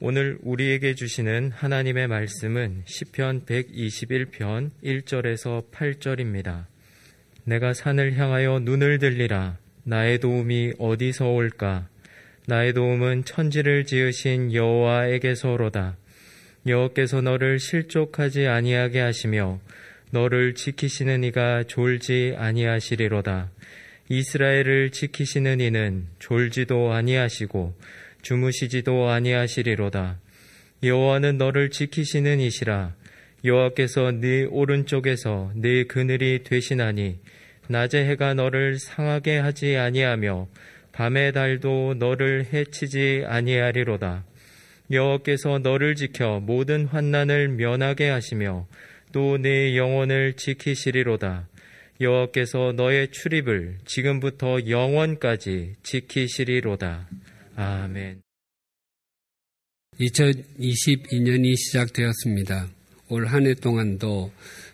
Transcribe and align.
오늘 0.00 0.38
우리에게 0.42 0.94
주시는 0.94 1.50
하나님의 1.52 2.06
말씀은 2.06 2.82
시편 2.84 3.46
121편 3.46 4.70
1절에서 4.84 5.72
8절입니다. 5.72 6.66
내가 7.42 7.74
산을 7.74 8.16
향하여 8.16 8.60
눈을 8.60 9.00
들리라. 9.00 9.58
나의 9.82 10.20
도움이 10.20 10.74
어디서 10.78 11.32
올까? 11.32 11.88
나의 12.46 12.74
도움은 12.74 13.24
천지를 13.24 13.86
지으신 13.86 14.54
여호와에게서로다. 14.54 15.96
여호께서 16.68 17.20
너를 17.20 17.58
실족하지 17.58 18.46
아니하게 18.46 19.00
하시며 19.00 19.58
너를 20.12 20.54
지키시는 20.54 21.24
이가 21.24 21.64
졸지 21.64 22.36
아니하시리로다. 22.38 23.50
이스라엘을 24.10 24.90
지키시는 24.90 25.58
이는 25.58 26.06
졸지도 26.20 26.92
아니하시고 26.92 27.74
주무시지도 28.28 29.08
아니하시리로다. 29.08 30.20
여호와는 30.82 31.38
너를 31.38 31.70
지키시는 31.70 32.40
이시라. 32.40 32.94
여호와께서 33.42 34.10
네 34.20 34.44
오른쪽에서 34.44 35.52
네 35.54 35.84
그늘이 35.84 36.42
되시나니 36.44 37.20
낮의 37.68 38.04
해가 38.04 38.34
너를 38.34 38.78
상하게 38.78 39.38
하지 39.38 39.78
아니하며 39.78 40.46
밤의 40.92 41.32
달도 41.32 41.94
너를 41.98 42.44
해치지 42.52 43.24
아니하리로다. 43.26 44.26
여호와께서 44.90 45.60
너를 45.60 45.94
지켜 45.94 46.38
모든 46.38 46.84
환난을 46.84 47.48
면하게 47.48 48.10
하시며 48.10 48.66
또 49.12 49.38
네 49.38 49.74
영혼을 49.74 50.34
지키시리로다. 50.34 51.48
여호와께서 51.98 52.74
너의 52.76 53.08
출입을 53.08 53.78
지금부터 53.86 54.68
영원까지 54.68 55.76
지키시리로다. 55.82 57.08
아멘. 57.58 58.22
2022년이 59.98 61.56
시작되었습니다. 61.56 62.68
올 63.08 63.26
한 63.26 63.46
해 63.46 63.54
동안도 63.54 64.30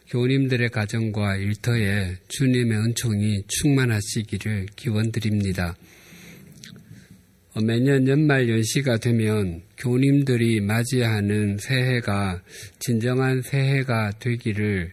교우님들의 0.09 0.69
가정과 0.69 1.37
일터에 1.37 2.19
주님의 2.29 2.77
은총이 2.79 3.45
충만하시기를 3.49 4.67
기원드립니다. 4.77 5.75
어, 7.55 7.61
매년 7.63 8.07
연말 8.07 8.51
연시가 8.51 8.99
되면 8.99 9.63
교우님들이 9.79 10.61
맞이하는 10.61 11.57
새해가 11.57 12.43
진정한 12.81 13.41
새해가 13.41 14.19
되기를 14.19 14.93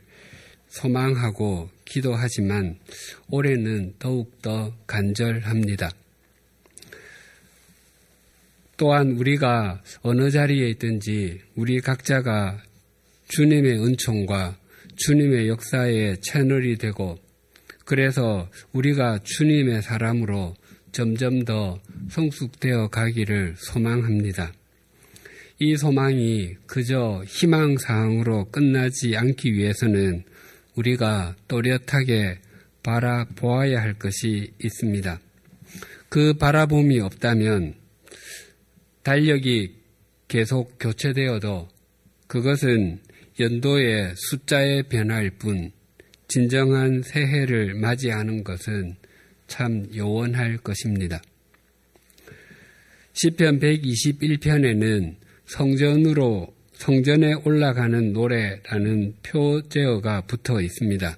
소망하고 0.69 1.69
기도하지만 1.83 2.79
올해는 3.29 3.95
더욱더 3.99 4.73
간절합니다. 4.87 5.91
또한 8.81 9.11
우리가 9.11 9.79
어느 10.01 10.31
자리에 10.31 10.69
있든지 10.69 11.39
우리 11.53 11.79
각자가 11.81 12.57
주님의 13.27 13.77
은총과 13.77 14.57
주님의 14.95 15.49
역사의 15.49 16.17
채널이 16.21 16.77
되고 16.77 17.19
그래서 17.85 18.49
우리가 18.73 19.19
주님의 19.21 19.83
사람으로 19.83 20.55
점점 20.93 21.45
더 21.45 21.79
성숙되어 22.09 22.87
가기를 22.87 23.53
소망합니다. 23.57 24.51
이 25.59 25.77
소망이 25.77 26.55
그저 26.65 27.23
희망사항으로 27.27 28.45
끝나지 28.45 29.15
않기 29.15 29.53
위해서는 29.53 30.23
우리가 30.73 31.35
또렷하게 31.47 32.39
바라보아야 32.81 33.79
할 33.79 33.93
것이 33.93 34.51
있습니다. 34.59 35.19
그 36.09 36.33
바라봄이 36.33 36.99
없다면 36.99 37.80
달력이 39.03 39.75
계속 40.27 40.77
교체되어도 40.79 41.67
그것은 42.27 42.99
연도의 43.39 44.13
숫자의 44.15 44.83
변화일 44.83 45.31
뿐 45.31 45.71
진정한 46.27 47.01
새해를 47.01 47.73
맞이하는 47.73 48.43
것은 48.43 48.95
참 49.47 49.85
요원할 49.93 50.57
것입니다. 50.57 51.21
시편 53.13 53.59
121편에는 53.59 55.15
성전으로 55.45 56.53
성전에 56.73 57.33
올라가는 57.43 58.13
노래라는 58.13 59.15
표제어가 59.23 60.21
붙어 60.21 60.61
있습니다. 60.61 61.17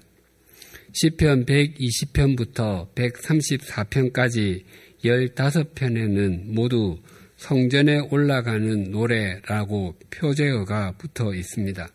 시편 0.92 1.46
120편부터 1.46 2.92
134편까지 2.94 4.64
15편에는 5.04 6.46
모두 6.46 6.98
성전에 7.44 7.98
올라가는 8.10 8.84
노래라고 8.84 9.96
표제어가 10.08 10.92
붙어 10.96 11.34
있습니다. 11.34 11.86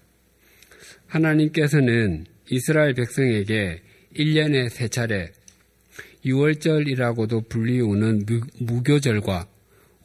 하나님께서는 1.08 2.26
이스라엘 2.52 2.94
백성에게 2.94 3.82
1년에 4.16 4.70
세 4.70 4.88
차례 4.90 5.32
6월절이라고도 6.24 7.50
불리우는 7.50 8.28
무교절과 8.60 9.48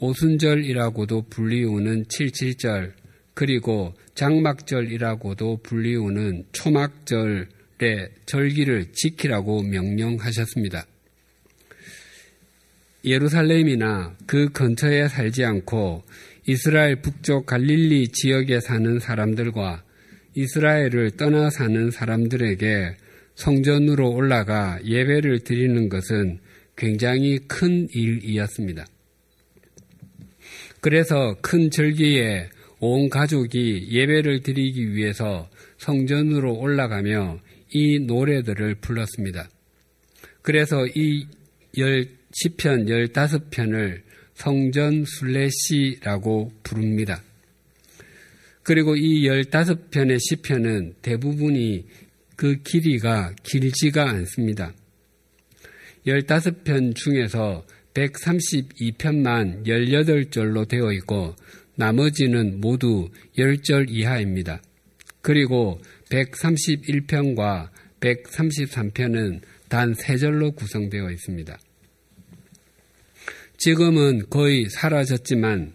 오순절이라고도 0.01 1.27
불리우는 1.29 2.07
칠칠절 2.09 2.95
그리고 3.35 3.93
장막절이라고도 4.15 5.59
불리우는 5.63 6.45
초막절의 6.53 8.09
절기를 8.25 8.93
지키라고 8.93 9.63
명령하셨습니다. 9.63 10.87
예루살렘이나 13.05 14.17
그 14.27 14.49
근처에 14.51 15.09
살지 15.09 15.45
않고 15.45 16.05
이스라엘 16.47 16.97
북쪽 16.97 17.47
갈릴리 17.47 18.09
지역에 18.09 18.61
사는 18.61 18.99
사람들과 18.99 19.83
이스라엘을 20.35 21.13
떠나 21.13 21.51
사는 21.51 21.91
사람들에게 21.91 22.97
성전으로 23.35 24.11
올라가 24.13 24.79
예배를 24.85 25.41
드리는 25.41 25.89
것은 25.89 26.41
굉장히 26.77 27.39
큰 27.47 27.89
일이었습니다. 27.93 28.85
그래서 30.81 31.37
큰 31.41 31.71
절기에 31.71 32.51
온 32.81 33.09
가족이 33.09 33.89
예배를 33.91 34.43
드리기 34.43 34.95
위해서 34.95 35.49
성전으로 35.79 36.59
올라가며 36.59 37.39
이 37.71 38.01
노래들을 38.01 38.77
불렀습니다. 38.77 39.49
그래서 40.43 40.87
이 40.95 41.27
열, 41.79 42.07
시편 42.35 42.87
15편을 42.87 44.03
성전 44.35 45.05
순례시라고 45.05 46.53
부릅니다. 46.63 47.23
그리고 48.63 48.97
이 48.97 49.29
15편의 49.29 50.19
시편은 50.21 50.95
대부분이 51.03 51.87
그 52.37 52.57
길이가 52.63 53.33
길지가 53.43 54.11
않습니다. 54.11 54.73
15편 56.07 56.97
중에서 56.97 57.65
132편만 57.95 59.65
18절로 59.67 60.67
되어 60.69 60.93
있고 60.93 61.37
나머지는 61.77 62.61
모두 62.61 63.09
10절 63.39 63.91
이하입니다. 63.91 64.61
그리고 65.23 65.81
131편과 66.11 67.71
133편은 68.01 69.41
단 69.69 69.93
3절로 69.93 70.55
구성되어 70.57 71.11
있습니다. 71.11 71.59
지금은 73.57 74.29
거의 74.31 74.69
사라졌지만 74.69 75.73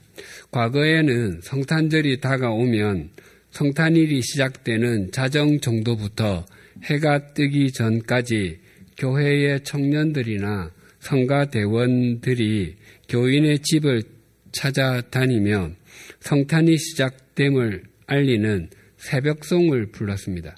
과거에는 0.52 1.42
성탄절이 1.42 2.20
다가오면 2.20 3.10
성탄일이 3.52 4.22
시작되는 4.22 5.12
자정 5.12 5.60
정도부터 5.60 6.46
해가 6.84 7.34
뜨기 7.34 7.72
전까지 7.72 8.60
교회의 8.98 9.64
청년들이나 9.64 10.72
성가 11.00 11.46
대원들이 11.46 12.76
교인의 13.08 13.60
집을 13.60 14.04
찾아다니며 14.52 15.72
성탄이 16.20 16.78
시작됨을 16.78 17.84
알리는 18.08 18.70
새벽송을 18.98 19.92
불렀습니다. 19.92 20.58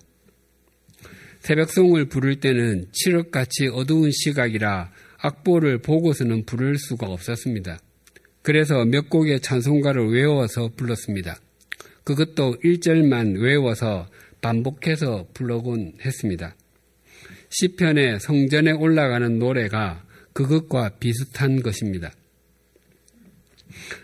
새벽송을 1.41 2.06
부를 2.06 2.39
때는 2.39 2.85
칠흑같이 2.91 3.67
어두운 3.74 4.12
시각이라 4.12 4.91
악보를 5.21 5.79
보고서는 5.79 6.45
부를 6.45 6.77
수가 6.77 7.07
없었습니다. 7.07 7.79
그래서 8.41 8.85
몇 8.85 9.09
곡의 9.09 9.41
찬송가를 9.41 10.12
외워서 10.12 10.69
불렀습니다. 10.75 11.38
그것도 12.03 12.57
1절만 12.63 13.39
외워서 13.39 14.07
반복해서 14.41 15.27
불러곤 15.33 15.94
했습니다. 16.03 16.56
시편의 17.50 18.19
성전에 18.19 18.71
올라가는 18.71 19.38
노래가 19.38 20.03
그것과 20.33 20.97
비슷한 21.00 21.62
것입니다. 21.62 22.12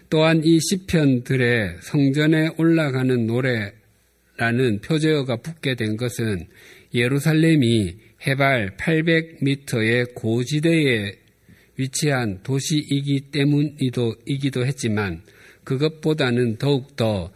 또한 0.09 0.41
이 0.43 0.59
시편들의 0.59 1.77
성전에 1.81 2.49
올라가는 2.57 3.25
노래라는 3.25 4.81
표제어가 4.83 5.37
붙게 5.37 5.75
된 5.75 5.97
것은 5.97 6.47
예루살렘이 6.93 7.95
해발 8.25 8.77
800m의 8.77 10.13
고지대에 10.15 11.13
위치한 11.77 12.41
도시이기 12.43 13.31
때문이기도 13.31 14.65
했지만 14.65 15.21
그것보다는 15.63 16.57
더욱더 16.57 17.31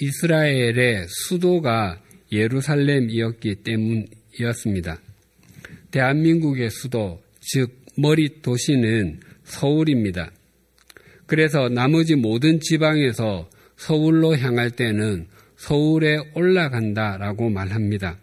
이스라엘의 0.00 1.06
수도가 1.08 2.00
예루살렘이었기 2.30 3.56
때문이었습니다. 3.56 5.00
대한민국의 5.90 6.70
수도, 6.70 7.22
즉 7.40 7.82
머리 7.98 8.40
도시는 8.40 9.20
서울입니다. 9.44 10.32
그래서 11.26 11.68
나머지 11.68 12.14
모든 12.14 12.58
지방에서 12.60 13.50
서울로 13.76 14.36
향할 14.36 14.70
때는 14.70 15.26
서울에 15.56 16.16
올라간다라고 16.34 17.50
말합니다. 17.50 18.18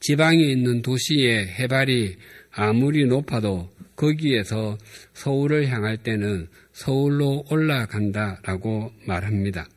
지방에 0.00 0.42
있는 0.42 0.82
도시의 0.82 1.46
해발이 1.46 2.16
아무리 2.52 3.06
높아도 3.06 3.70
거기에서 3.96 4.78
서울을 5.12 5.68
향할 5.68 5.98
때는 5.98 6.48
서울로 6.72 7.44
올라간다라고 7.50 8.92
말합니다. 9.06 9.68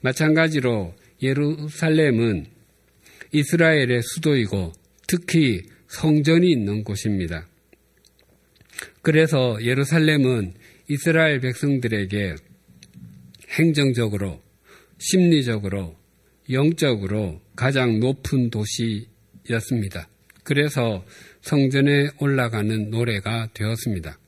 마찬가지로 0.00 0.94
예루살렘은 1.22 2.46
이스라엘의 3.32 4.00
수도이고 4.02 4.72
특히 5.06 5.62
성전이 5.88 6.50
있는 6.50 6.82
곳입니다. 6.82 7.46
그래서 9.02 9.58
예루살렘은 9.62 10.54
이스라엘 10.88 11.40
백성들에게 11.40 12.34
행정적으로, 13.50 14.40
심리적으로, 14.98 15.96
영적으로 16.50 17.42
가장 17.54 18.00
높은 18.00 18.48
도시 18.48 19.06
였습니다. 19.50 20.08
그래서 20.42 21.04
성전에 21.42 22.08
올라가는 22.20 22.90
노래가 22.90 23.48
되었습니다. 23.54 24.18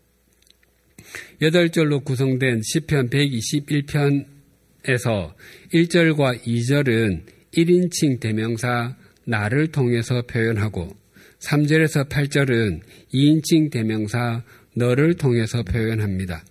여덟 1.43 1.71
절로 1.71 2.01
구성된 2.01 2.61
시편 2.63 3.11
121편에서 3.11 5.35
1절과 5.73 6.43
2절은 6.43 7.23
1인칭 7.55 8.21
대명사 8.21 8.97
나를 9.25 9.69
통해서 9.69 10.23
표현하고 10.23 10.97
3절에서 11.41 12.09
8절은 12.09 12.81
2인칭 13.15 13.71
대명사 13.71 14.43
너를 14.75 15.15
통해서 15.15 15.63
표현합니다. 15.63 16.45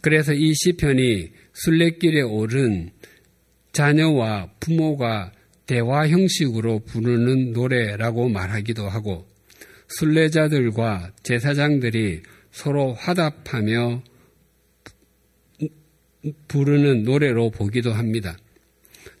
그래서 0.00 0.32
이 0.34 0.52
시편이 0.54 1.30
순례길에 1.52 2.22
오른 2.22 2.90
자녀와 3.72 4.52
부모가 4.60 5.32
대화 5.66 6.08
형식으로 6.08 6.80
부르는 6.80 7.52
노래라고 7.52 8.28
말하기도 8.28 8.88
하고 8.88 9.26
순례자들과 9.88 11.12
제사장들이 11.22 12.22
서로 12.50 12.94
화답하며 12.94 14.02
부르는 16.48 17.02
노래로 17.02 17.50
보기도 17.50 17.92
합니다. 17.92 18.36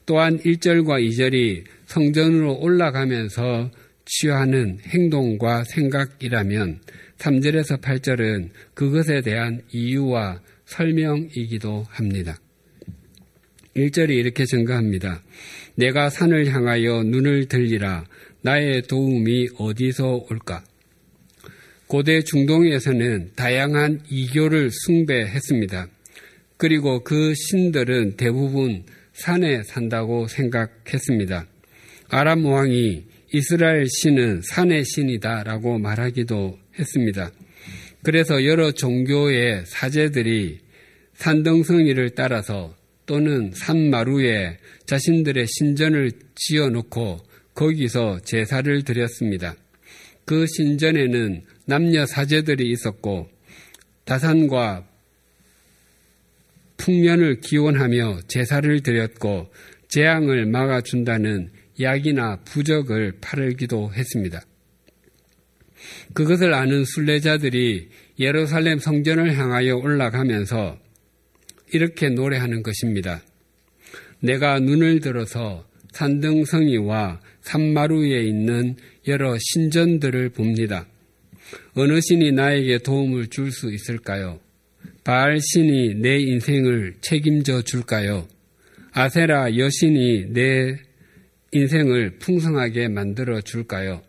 또한 0.06 0.38
1절과 0.38 1.06
2절이 1.08 1.64
성전으로 1.86 2.58
올라가면서 2.60 3.70
취하는 4.04 4.78
행동과 4.86 5.64
생각이라면 5.64 6.80
3절에서 7.18 7.80
8절은 7.80 8.50
그것에 8.74 9.22
대한 9.22 9.62
이유와 9.72 10.40
설명이기도 10.66 11.86
합니다. 11.88 12.38
1절이 13.76 14.10
이렇게 14.10 14.44
증가합니다. 14.44 15.22
내가 15.76 16.10
산을 16.10 16.46
향하여 16.52 17.02
눈을 17.04 17.46
들리라 17.46 18.04
나의 18.42 18.82
도움이 18.82 19.48
어디서 19.58 20.26
올까? 20.30 20.62
고대 21.86 22.22
중동에서는 22.22 23.32
다양한 23.36 24.00
이교를 24.08 24.70
숭배했습니다. 24.70 25.88
그리고 26.56 27.02
그 27.04 27.34
신들은 27.34 28.16
대부분 28.16 28.84
산에 29.12 29.62
산다고 29.62 30.26
생각했습니다. 30.28 31.46
아람 32.08 32.44
왕이 32.44 33.04
이스라엘 33.32 33.86
신은 33.88 34.42
산의 34.42 34.84
신이다라고 34.84 35.78
말하기도 35.78 36.58
했습니다. 36.78 37.30
그래서 38.02 38.44
여러 38.44 38.70
종교의 38.72 39.64
사제들이 39.66 40.58
산등성이를 41.14 42.10
따라서 42.10 42.74
또는 43.06 43.52
산마루에 43.54 44.58
자신들의 44.86 45.46
신전을 45.46 46.12
지어 46.34 46.70
놓고 46.70 47.18
거기서 47.54 48.20
제사를 48.24 48.82
드렸습니다. 48.82 49.54
그 50.24 50.46
신전에는 50.46 51.44
남녀 51.66 52.06
사제들이 52.06 52.70
있었고 52.70 53.28
다산과 54.04 54.86
풍년을 56.76 57.40
기원하며 57.40 58.20
제사를 58.26 58.82
드렸고 58.82 59.52
재앙을 59.88 60.46
막아준다는 60.46 61.50
약이나 61.80 62.40
부적을 62.44 63.14
팔기도 63.20 63.92
했습니다. 63.94 64.42
그것을 66.14 66.54
아는 66.54 66.84
순례자들이 66.84 67.88
예루살렘 68.18 68.78
성전을 68.78 69.36
향하여 69.36 69.76
올라가면서 69.76 70.78
이렇게 71.74 72.08
노래하는 72.08 72.62
것입니다. 72.62 73.22
내가 74.20 74.60
눈을 74.60 75.00
들어서 75.00 75.66
산등성이와 75.92 77.20
산마루에 77.42 78.22
있는 78.22 78.76
여러 79.06 79.36
신전들을 79.38 80.30
봅니다. 80.30 80.86
어느 81.74 82.00
신이 82.00 82.32
나에게 82.32 82.78
도움을 82.78 83.26
줄 83.26 83.50
수 83.52 83.72
있을까요? 83.72 84.40
바알 85.04 85.40
신이 85.40 85.96
내 85.96 86.18
인생을 86.18 86.94
책임져 87.00 87.62
줄까요? 87.62 88.26
아세라 88.92 89.56
여신이 89.56 90.32
내 90.32 90.78
인생을 91.52 92.18
풍성하게 92.18 92.88
만들어 92.88 93.40
줄까요? 93.40 94.02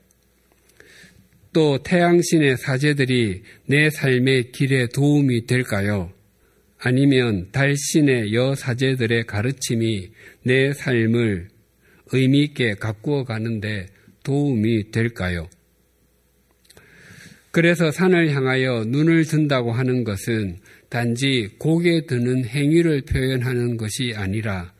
또 1.51 1.79
태양신의 1.83 2.57
사제들이 2.57 3.41
내 3.65 3.89
삶의 3.89 4.51
길에 4.51 4.87
도움이 4.87 5.45
될까요? 5.47 6.14
아니면 6.85 7.47
달신의 7.51 8.35
여사제들의 8.35 9.25
가르침이 9.25 10.11
내 10.43 10.71
삶을 10.71 11.47
의미있게 12.11 12.75
가꾸어 12.75 13.23
가는데 13.23 13.87
도움이 14.23 14.91
될까요? 14.91 15.49
그래서 17.49 17.89
산을 17.89 18.35
향하여 18.35 18.85
눈을 18.85 19.25
든다고 19.25 19.71
하는 19.71 20.03
것은 20.03 20.59
단지 20.87 21.49
고개 21.57 22.05
드는 22.05 22.45
행위를 22.45 23.01
표현하는 23.01 23.77
것이 23.77 24.13
아니라 24.15 24.71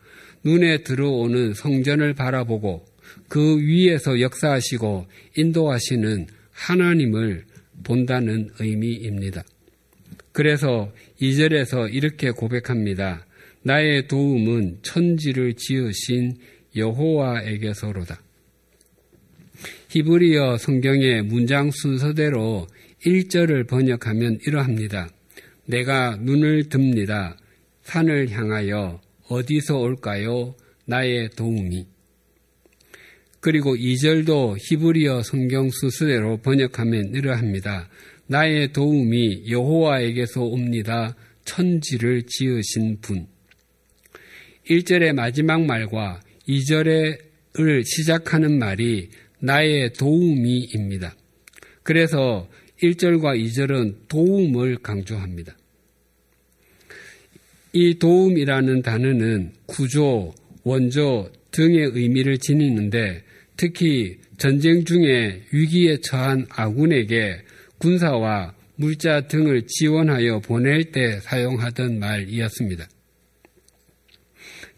눈에 0.44 0.84
들어오는 0.84 1.54
성전을 1.54 2.14
바라보고 2.14 2.84
그 3.26 3.58
위에서 3.60 4.20
역사하시고 4.20 5.06
인도하시는 5.38 6.28
하나님을 6.52 7.46
본다는 7.82 8.50
의미입니다. 8.60 9.42
그래서 10.30 10.92
2절에서 11.20 11.92
이렇게 11.92 12.30
고백합니다. 12.30 13.26
나의 13.62 14.06
도움은 14.06 14.78
천지를 14.82 15.54
지으신 15.54 16.36
여호와에게서로다. 16.76 18.20
히브리어 19.88 20.58
성경의 20.58 21.22
문장 21.22 21.70
순서대로 21.70 22.66
1절을 23.04 23.66
번역하면 23.66 24.38
이러합니다. 24.46 25.08
내가 25.64 26.16
눈을 26.16 26.68
듭니다. 26.68 27.36
산을 27.82 28.30
향하여 28.30 29.00
어디서 29.28 29.78
올까요? 29.78 30.54
나의 30.84 31.30
도움이. 31.30 31.86
그리고 33.40 33.76
2절도 33.76 34.56
히브리어 34.58 35.22
성경 35.22 35.70
순서대로 35.70 36.38
번역하면 36.38 37.14
이러합니다. 37.14 37.88
나의 38.28 38.72
도움이 38.72 39.50
여호와에게서 39.50 40.42
옵니다. 40.42 41.14
천지를 41.44 42.24
지으신 42.24 43.00
분. 43.00 43.26
1절의 44.68 45.12
마지막 45.12 45.64
말과 45.64 46.20
2절을 46.48 47.84
시작하는 47.84 48.58
말이 48.58 49.08
나의 49.38 49.92
도움이입니다. 49.92 51.14
그래서 51.82 52.48
1절과 52.82 53.40
2절은 53.40 54.08
도움을 54.08 54.78
강조합니다. 54.78 55.56
이 57.72 57.98
도움이라는 57.98 58.82
단어는 58.82 59.52
구조, 59.66 60.34
원조 60.64 61.30
등의 61.52 61.90
의미를 61.94 62.38
지니는데 62.38 63.22
특히 63.56 64.16
전쟁 64.36 64.84
중에 64.84 65.42
위기에 65.52 65.98
처한 66.02 66.46
아군에게 66.50 67.45
군사와 67.78 68.54
물자 68.76 69.28
등을 69.28 69.66
지원하여 69.66 70.40
보낼 70.40 70.92
때 70.92 71.20
사용하던 71.20 71.98
말이었습니다. 71.98 72.88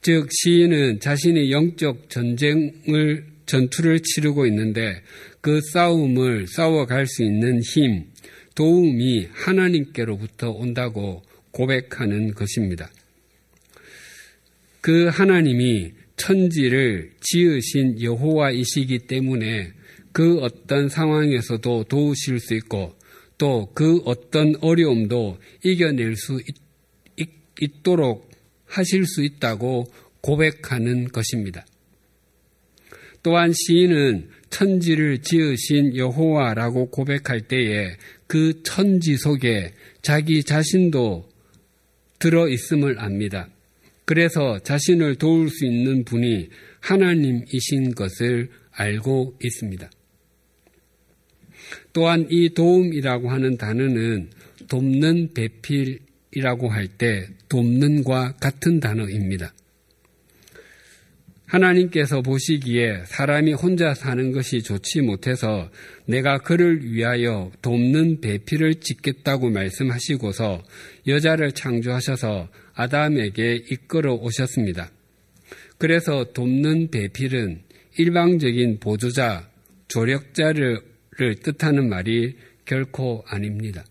즉 0.02 0.28
시인은 0.30 1.00
자신이 1.00 1.50
영적 1.50 2.08
전쟁을 2.08 3.26
전투를 3.46 4.00
치르고 4.00 4.46
있는데 4.46 5.02
그 5.40 5.60
싸움을 5.72 6.46
싸워갈 6.46 7.06
수 7.06 7.24
있는 7.24 7.60
힘, 7.62 8.04
도움이 8.54 9.28
하나님께로부터 9.32 10.50
온다고 10.50 11.22
고백하는 11.50 12.34
것입니다. 12.34 12.90
그 14.80 15.08
하나님이 15.08 15.92
천지를 16.16 17.12
지으신 17.20 18.02
여호와이시기 18.02 19.00
때문에 19.00 19.72
그 20.18 20.40
어떤 20.40 20.88
상황에서도 20.88 21.84
도우실 21.84 22.40
수 22.40 22.54
있고 22.54 22.92
또 23.38 23.70
그 23.72 23.98
어떤 24.04 24.56
어려움도 24.60 25.38
이겨낼 25.62 26.16
수 26.16 26.40
있, 27.16 27.28
있 27.60 27.82
도록 27.84 28.28
하실 28.66 29.06
수 29.06 29.22
있다고 29.22 29.84
고백하는 30.20 31.06
것입니다. 31.06 31.64
또한 33.22 33.52
시인은 33.52 34.30
천지를 34.50 35.18
지으신 35.18 35.96
여호와라고 35.96 36.90
고백할 36.90 37.42
때에 37.42 37.96
그 38.26 38.64
천지 38.64 39.16
속에 39.16 39.72
자기 40.02 40.42
자신도 40.42 41.28
들어 42.18 42.48
있음을 42.48 42.98
압니다. 42.98 43.48
그래서 44.04 44.58
자신을 44.58 45.14
도울 45.14 45.48
수 45.48 45.64
있는 45.64 46.02
분이 46.04 46.48
하나님이신 46.80 47.94
것을 47.94 48.48
알고 48.72 49.38
있습니다. 49.40 49.88
또한 51.98 52.28
이 52.30 52.50
도움이라고 52.50 53.28
하는 53.28 53.56
단어는 53.56 54.30
돕는 54.68 55.30
배필이라고 55.34 56.68
할 56.68 56.86
때 56.86 57.26
돕는과 57.48 58.36
같은 58.36 58.78
단어입니다. 58.78 59.52
하나님께서 61.46 62.22
보시기에 62.22 63.02
사람이 63.06 63.52
혼자 63.54 63.94
사는 63.94 64.30
것이 64.30 64.62
좋지 64.62 65.00
못해서 65.00 65.70
내가 66.06 66.38
그를 66.38 66.84
위하여 66.84 67.50
돕는 67.62 68.20
배필을 68.20 68.76
짓겠다고 68.76 69.50
말씀하시고서 69.50 70.62
여자를 71.08 71.50
창조하셔서 71.50 72.48
아담에게 72.74 73.64
이끌어 73.72 74.14
오셨습니다. 74.14 74.92
그래서 75.78 76.26
돕는 76.32 76.92
배필은 76.92 77.62
일방적인 77.96 78.78
보조자, 78.78 79.48
조력자를 79.88 80.87
뜻하는 81.42 81.88
말이 81.88 82.36
결코 82.64 83.24
아닙니다. 83.26 83.84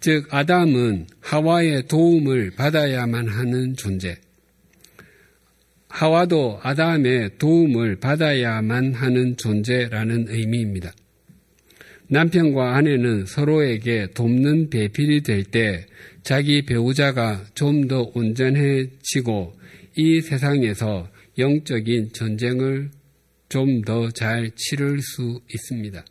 즉, 0.00 0.26
아담은 0.30 1.06
하와의 1.20 1.86
도움을 1.88 2.52
받아야만 2.52 3.28
하는 3.28 3.76
존재, 3.76 4.16
하와도 5.88 6.60
아담의 6.62 7.38
도움을 7.38 7.96
받아야만 7.96 8.94
하는 8.94 9.36
존재라는 9.36 10.26
의미입니다. 10.28 10.92
남편과 12.08 12.76
아내는 12.76 13.26
서로에게 13.26 14.08
돕는 14.14 14.70
배필이 14.70 15.22
될 15.22 15.44
때 15.44 15.86
자기 16.22 16.62
배우자가 16.62 17.44
좀 17.54 17.88
더 17.88 18.10
온전해지고 18.14 19.54
이 19.96 20.20
세상에서 20.20 21.08
영적인 21.38 22.12
전쟁을 22.12 22.90
좀 23.50 23.82
더 23.82 24.10
잘 24.12 24.50
치를 24.54 25.00
수 25.02 25.42
있습니다. 25.52 26.04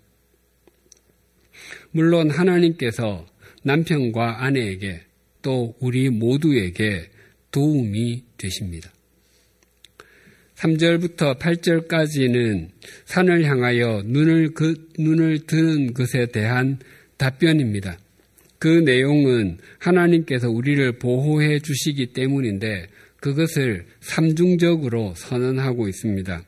물론 1.91 2.29
하나님께서 2.29 3.25
남편과 3.63 4.43
아내에게 4.43 5.01
또 5.41 5.75
우리 5.79 6.09
모두에게 6.09 7.09
도움이 7.51 8.23
되십니다. 8.37 8.91
3절부터 10.55 11.39
8절까지는 11.39 12.69
산을 13.05 13.45
향하여 13.45 14.03
눈을 14.05 14.53
그 14.53 14.89
눈을 14.99 15.47
드는 15.47 15.93
것에 15.93 16.27
대한 16.27 16.79
답변입니다. 17.17 17.97
그 18.59 18.67
내용은 18.67 19.57
하나님께서 19.77 20.49
우리를 20.49 20.99
보호해 20.99 21.59
주시기 21.59 22.07
때문인데 22.07 22.89
그것을 23.21 23.85
삼중적으로 24.01 25.13
선언하고 25.15 25.87
있습니다. 25.87 26.43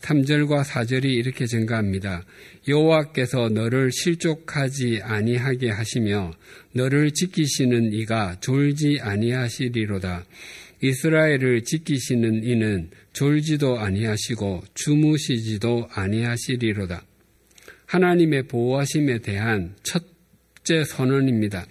3절과 0.00 0.64
4절이 0.64 1.04
이렇게 1.04 1.46
증가합니다. 1.46 2.24
여호와께서 2.68 3.48
너를 3.48 3.90
실족하지 3.92 5.00
아니하게 5.02 5.70
하시며 5.70 6.32
너를 6.72 7.12
지키시는 7.12 7.92
이가 7.92 8.36
졸지 8.40 8.98
아니하시리로다. 9.00 10.24
이스라엘을 10.82 11.64
지키시는 11.64 12.44
이는 12.44 12.90
졸지도 13.12 13.78
아니하시고 13.78 14.62
주무시지도 14.74 15.88
아니하시리로다. 15.90 17.02
하나님의 17.86 18.48
보호하심에 18.48 19.18
대한 19.20 19.74
첫째 19.82 20.84
선언입니다. 20.84 21.66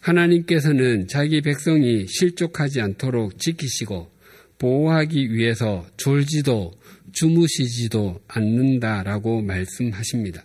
하나님께서는 0.00 1.06
자기 1.08 1.40
백성이 1.40 2.06
실족하지 2.08 2.80
않도록 2.80 3.38
지키시고 3.38 4.10
보호하기 4.58 5.32
위해서 5.32 5.86
졸지도 5.96 6.72
주무시지도 7.12 8.20
않는다라고 8.28 9.42
말씀하십니다. 9.42 10.42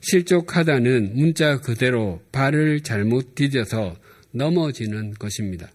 실족하다는 0.00 1.16
문자 1.16 1.60
그대로 1.60 2.22
발을 2.30 2.80
잘못 2.82 3.34
디뎌서 3.34 3.96
넘어지는 4.30 5.14
것입니다. 5.14 5.70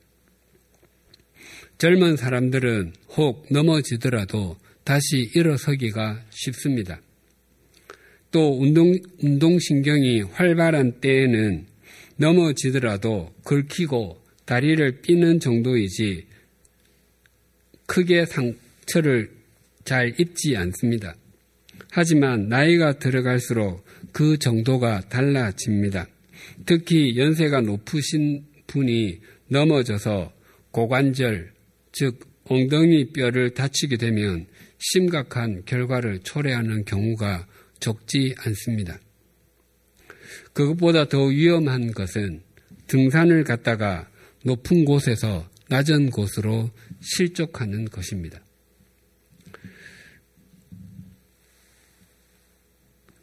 젊은 1.78 2.16
사람들은 2.16 2.94
혹 3.18 3.46
넘어지더라도 3.52 4.58
다시 4.84 5.32
일어서기가 5.36 6.24
쉽습니다. 6.30 7.02
또 8.32 8.60
운동, 8.60 8.96
운동신경이 9.22 10.22
활발한 10.22 11.02
때에는 11.02 11.66
넘어지더라도 12.18 13.34
긁히고 13.44 14.22
다리를 14.46 15.02
삐는 15.02 15.40
정도이지 15.40 16.26
크게 17.86 18.26
상처를 18.26 19.43
잘 19.86 20.14
입지 20.20 20.56
않습니다. 20.58 21.16
하지만 21.92 22.48
나이가 22.48 22.98
들어갈수록 22.98 23.84
그 24.12 24.38
정도가 24.38 25.02
달라집니다. 25.10 26.08
특히 26.66 27.18
연세가 27.18 27.62
높으신 27.62 28.46
분이 28.68 29.20
넘어져서 29.48 30.34
고관절, 30.72 31.52
즉 31.92 32.20
엉덩이 32.46 33.12
뼈를 33.14 33.54
다치게 33.54 33.98
되면 33.98 34.48
심각한 34.80 35.64
결과를 35.66 36.20
초래하는 36.24 36.86
경우가 36.86 37.48
적지 37.80 38.36
않습니다. 38.40 39.00
그것보다 40.54 41.08
더 41.08 41.26
위험한 41.26 41.92
것은 41.92 42.42
등산을 42.88 43.44
갔다가 43.44 44.10
높은 44.44 44.86
곳에서 44.86 45.50
낮은 45.70 46.10
곳으로 46.10 46.70
실족하는 47.02 47.86
것입니다. 47.86 48.43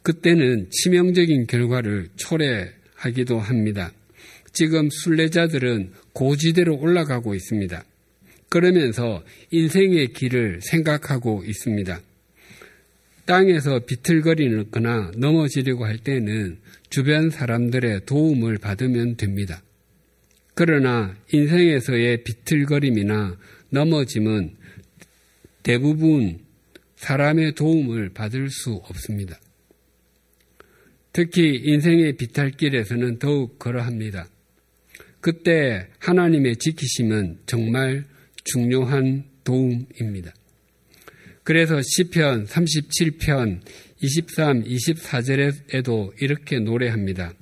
그때는 0.03 0.69
치명적인 0.71 1.47
결과를 1.47 2.09
초래하기도 2.17 3.39
합니다. 3.39 3.93
지금 4.53 4.89
순례자들은 4.91 5.93
고지대로 6.13 6.77
올라가고 6.79 7.35
있습니다. 7.35 7.85
그러면서 8.49 9.23
인생의 9.51 10.13
길을 10.13 10.61
생각하고 10.63 11.45
있습니다. 11.45 12.01
땅에서 13.27 13.81
비틀거리거나 13.87 15.13
넘어지려고 15.17 15.85
할 15.85 15.99
때는 15.99 16.59
주변 16.89 17.31
사람들의 17.31 18.07
도움을 18.07 18.59
받으면 18.59 19.17
됩니다. 19.17 19.63
그러나 20.55 21.17
인생에서의 21.33 22.25
비틀거림이나 22.25 23.39
넘어짐은 23.71 24.57
대부분 25.63 26.41
사람의 26.97 27.55
도움을 27.55 28.11
받을 28.11 28.51
수 28.51 28.73
없습니다. 28.73 29.39
특히 31.13 31.61
인생의 31.65 32.17
비탈길에서는 32.17 33.19
더욱 33.19 33.59
그러합니다. 33.59 34.29
그때 35.21 35.89
하나님의 35.99 36.57
지키심은 36.57 37.41
정말 37.47 38.05
중요한 38.45 39.25
도움입니다. 39.45 40.33
그래서 41.43 41.81
시편 41.83 42.47
37편 42.47 43.61
23, 44.01 44.65
24절에도 44.65 46.13
이렇게 46.23 46.59
노래합니다. 46.59 47.35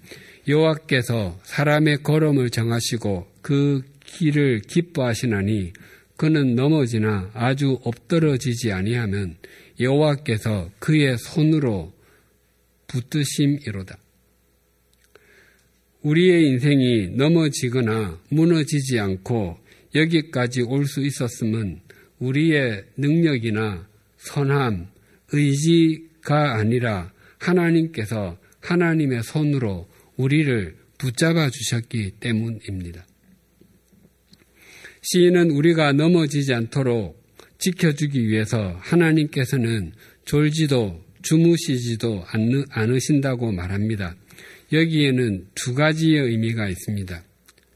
여호와께서 0.49 1.39
사람의 1.45 2.03
걸음을 2.03 2.51
정하시고 2.51 3.27
그 3.43 3.83
길을 4.05 4.63
기뻐하시나니 4.63 5.73
그는 6.17 6.57
넘어지나 6.57 7.31
아주 7.35 7.79
엎드러지지 7.85 8.73
아니하면 8.73 9.37
여호와께서 9.79 10.71
그의 10.79 11.17
손으로 11.19 11.93
붙드심이로다. 12.89 13.99
우리의 16.03 16.49
인생이 16.49 17.09
넘어지거나 17.11 18.21
무너지지 18.31 18.99
않고 18.99 19.59
여기까지 19.95 20.63
올 20.63 20.87
수 20.87 21.01
있었음은 21.05 21.81
우리의 22.19 22.85
능력이나 22.97 23.89
선함, 24.17 24.89
의지가 25.33 26.57
아니라 26.57 27.13
하나님께서 27.39 28.39
하나님의 28.61 29.23
손으로 29.23 29.89
우리를 30.17 30.77
붙잡아 30.99 31.49
주셨기 31.51 32.13
때문입니다. 32.21 33.07
시인은 35.03 35.53
우리가 35.53 35.93
넘어지지 35.93 36.53
않도록 36.55 37.23
지켜주기 37.59 38.29
위해서 38.29 38.77
하나님께서는 38.81 39.93
졸지도 40.25 41.08
주무시지도 41.29 42.25
않으신다고 42.71 43.53
말합니다. 43.53 44.17
여기에는 44.73 45.49
두 45.55 45.75
가지의 45.75 46.23
의미가 46.23 46.69
있습니다. 46.69 47.23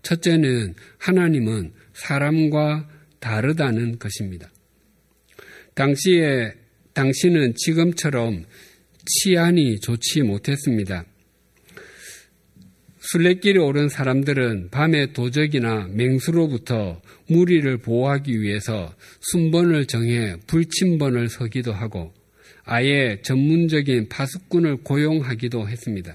첫째는 0.03 0.75
하나님은 0.99 1.73
사람과 1.93 2.89
다르다는 3.21 3.99
것입니다. 3.99 4.51
당시에 5.75 6.55
당신은 6.95 7.55
지금처럼 7.57 8.45
치안이 9.05 9.81
좋지 9.81 10.23
못했습니다. 10.23 11.05
순례길에 13.01 13.59
오른 13.59 13.89
사람들은 13.89 14.71
밤에 14.71 15.13
도적이나 15.13 15.89
맹수로부터 15.93 17.03
무리를 17.29 17.77
보호하기 17.79 18.41
위해서 18.41 18.95
순번을 19.21 19.87
정해 19.87 20.37
불침번을 20.47 21.29
서기도 21.29 21.73
하고 21.73 22.15
아예 22.65 23.21
전문적인 23.23 24.09
파수꾼을 24.09 24.79
고용하기도 24.79 25.69
했습니다. 25.69 26.15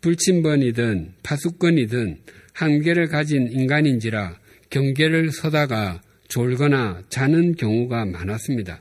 불침번이든 0.00 1.14
파수꾼이든 1.22 2.18
한계를 2.52 3.08
가진 3.08 3.48
인간인지라 3.50 4.38
경계를 4.70 5.30
서다가 5.30 6.02
졸거나 6.28 7.02
자는 7.08 7.56
경우가 7.56 8.04
많았습니다. 8.06 8.80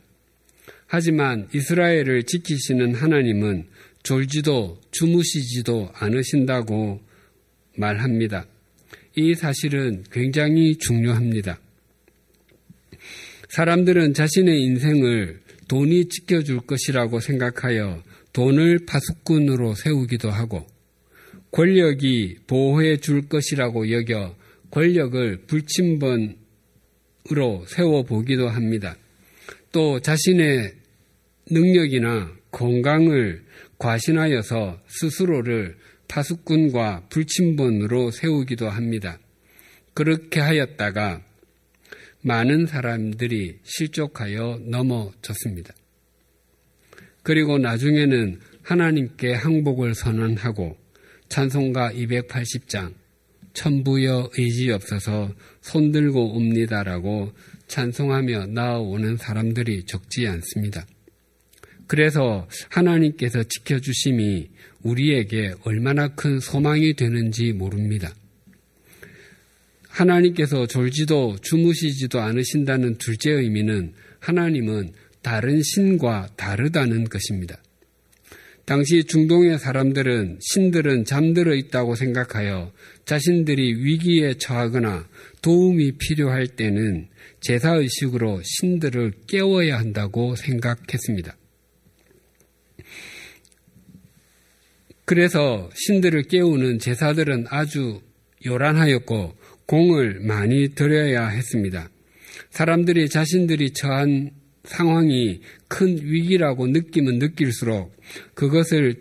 하지만 0.87 1.47
이스라엘을 1.53 2.23
지키시는 2.23 2.95
하나님은 2.95 3.67
졸지도 4.03 4.79
주무시지도 4.91 5.91
않으신다고 5.93 7.01
말합니다. 7.77 8.45
이 9.15 9.35
사실은 9.35 10.03
굉장히 10.11 10.75
중요합니다. 10.77 11.59
사람들은 13.49 14.13
자신의 14.13 14.61
인생을 14.61 15.41
돈이 15.71 16.09
지켜줄 16.09 16.67
것이라고 16.67 17.21
생각하여 17.21 18.03
돈을 18.33 18.79
파수꾼으로 18.85 19.73
세우기도 19.75 20.29
하고 20.29 20.67
권력이 21.51 22.39
보호해 22.45 22.97
줄 22.97 23.29
것이라고 23.29 23.89
여겨 23.89 24.35
권력을 24.69 25.43
불침번으로 25.47 26.35
세워보기도 27.67 28.49
합니다. 28.49 28.97
또 29.71 30.01
자신의 30.01 30.73
능력이나 31.49 32.33
건강을 32.51 33.45
과신하여서 33.77 34.81
스스로를 34.87 35.77
파수꾼과 36.09 37.05
불침번으로 37.07 38.11
세우기도 38.11 38.67
합니다. 38.67 39.19
그렇게 39.93 40.41
하였다가 40.41 41.21
많은 42.21 42.67
사람들이 42.67 43.59
실족하여 43.63 44.59
넘어졌습니다. 44.63 45.73
그리고 47.23 47.57
나중에는 47.57 48.39
하나님께 48.63 49.33
항복을 49.33 49.95
선언하고 49.95 50.77
찬송가 51.29 51.91
280장 51.93 52.93
천부여 53.53 54.31
의지 54.37 54.71
없어서 54.71 55.33
손들고 55.61 56.35
옵니다라고 56.35 57.31
찬송하며 57.67 58.47
나아오는 58.47 59.17
사람들이 59.17 59.85
적지 59.85 60.27
않습니다. 60.27 60.85
그래서 61.87 62.47
하나님께서 62.69 63.43
지켜주심이 63.43 64.49
우리에게 64.83 65.53
얼마나 65.63 66.07
큰 66.07 66.39
소망이 66.39 66.93
되는지 66.93 67.53
모릅니다. 67.53 68.13
하나님께서 69.91 70.67
졸지도 70.67 71.37
주무시지도 71.41 72.19
않으신다는 72.21 72.97
둘째 72.97 73.31
의미는 73.31 73.93
하나님은 74.19 74.93
다른 75.21 75.61
신과 75.61 76.29
다르다는 76.35 77.05
것입니다. 77.05 77.61
당시 78.65 79.03
중동의 79.03 79.59
사람들은 79.59 80.39
신들은 80.41 81.05
잠들어 81.05 81.53
있다고 81.55 81.95
생각하여 81.95 82.71
자신들이 83.05 83.83
위기에 83.83 84.35
처하거나 84.35 85.07
도움이 85.41 85.93
필요할 85.97 86.47
때는 86.47 87.07
제사의식으로 87.41 88.41
신들을 88.43 89.13
깨워야 89.27 89.77
한다고 89.77 90.35
생각했습니다. 90.35 91.35
그래서 95.05 95.69
신들을 95.75 96.23
깨우는 96.23 96.79
제사들은 96.79 97.47
아주 97.49 98.01
요란하였고 98.45 99.35
공을 99.71 100.19
많이 100.19 100.75
들여야 100.75 101.29
했습니다. 101.29 101.89
사람들이 102.49 103.07
자신들이 103.07 103.71
처한 103.71 104.31
상황이 104.65 105.39
큰 105.69 105.97
위기라고 105.97 106.67
느끼면 106.67 107.19
느낄수록 107.19 107.95
그것을 108.33 108.95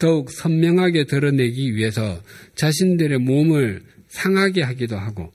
더욱 0.00 0.32
선명하게 0.32 1.04
드러내기 1.04 1.76
위해서 1.76 2.20
자신들의 2.56 3.18
몸을 3.20 3.82
상하게 4.08 4.62
하기도 4.62 4.96
하고 4.96 5.32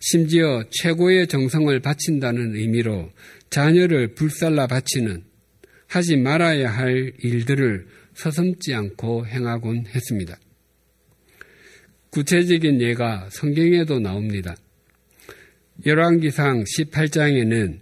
심지어 0.00 0.62
최고의 0.70 1.28
정성을 1.28 1.80
바친다는 1.80 2.56
의미로 2.56 3.10
자녀를 3.48 4.08
불살라 4.16 4.66
바치는 4.66 5.24
하지 5.86 6.18
말아야 6.18 6.70
할 6.70 7.14
일들을 7.22 7.86
서슴지 8.12 8.74
않고 8.74 9.26
행하곤 9.26 9.86
했습니다. 9.86 10.38
구체적인 12.10 12.80
예가 12.80 13.28
성경에도 13.30 14.00
나옵니다. 14.00 14.56
열왕기상 15.86 16.64
18장에는 16.64 17.78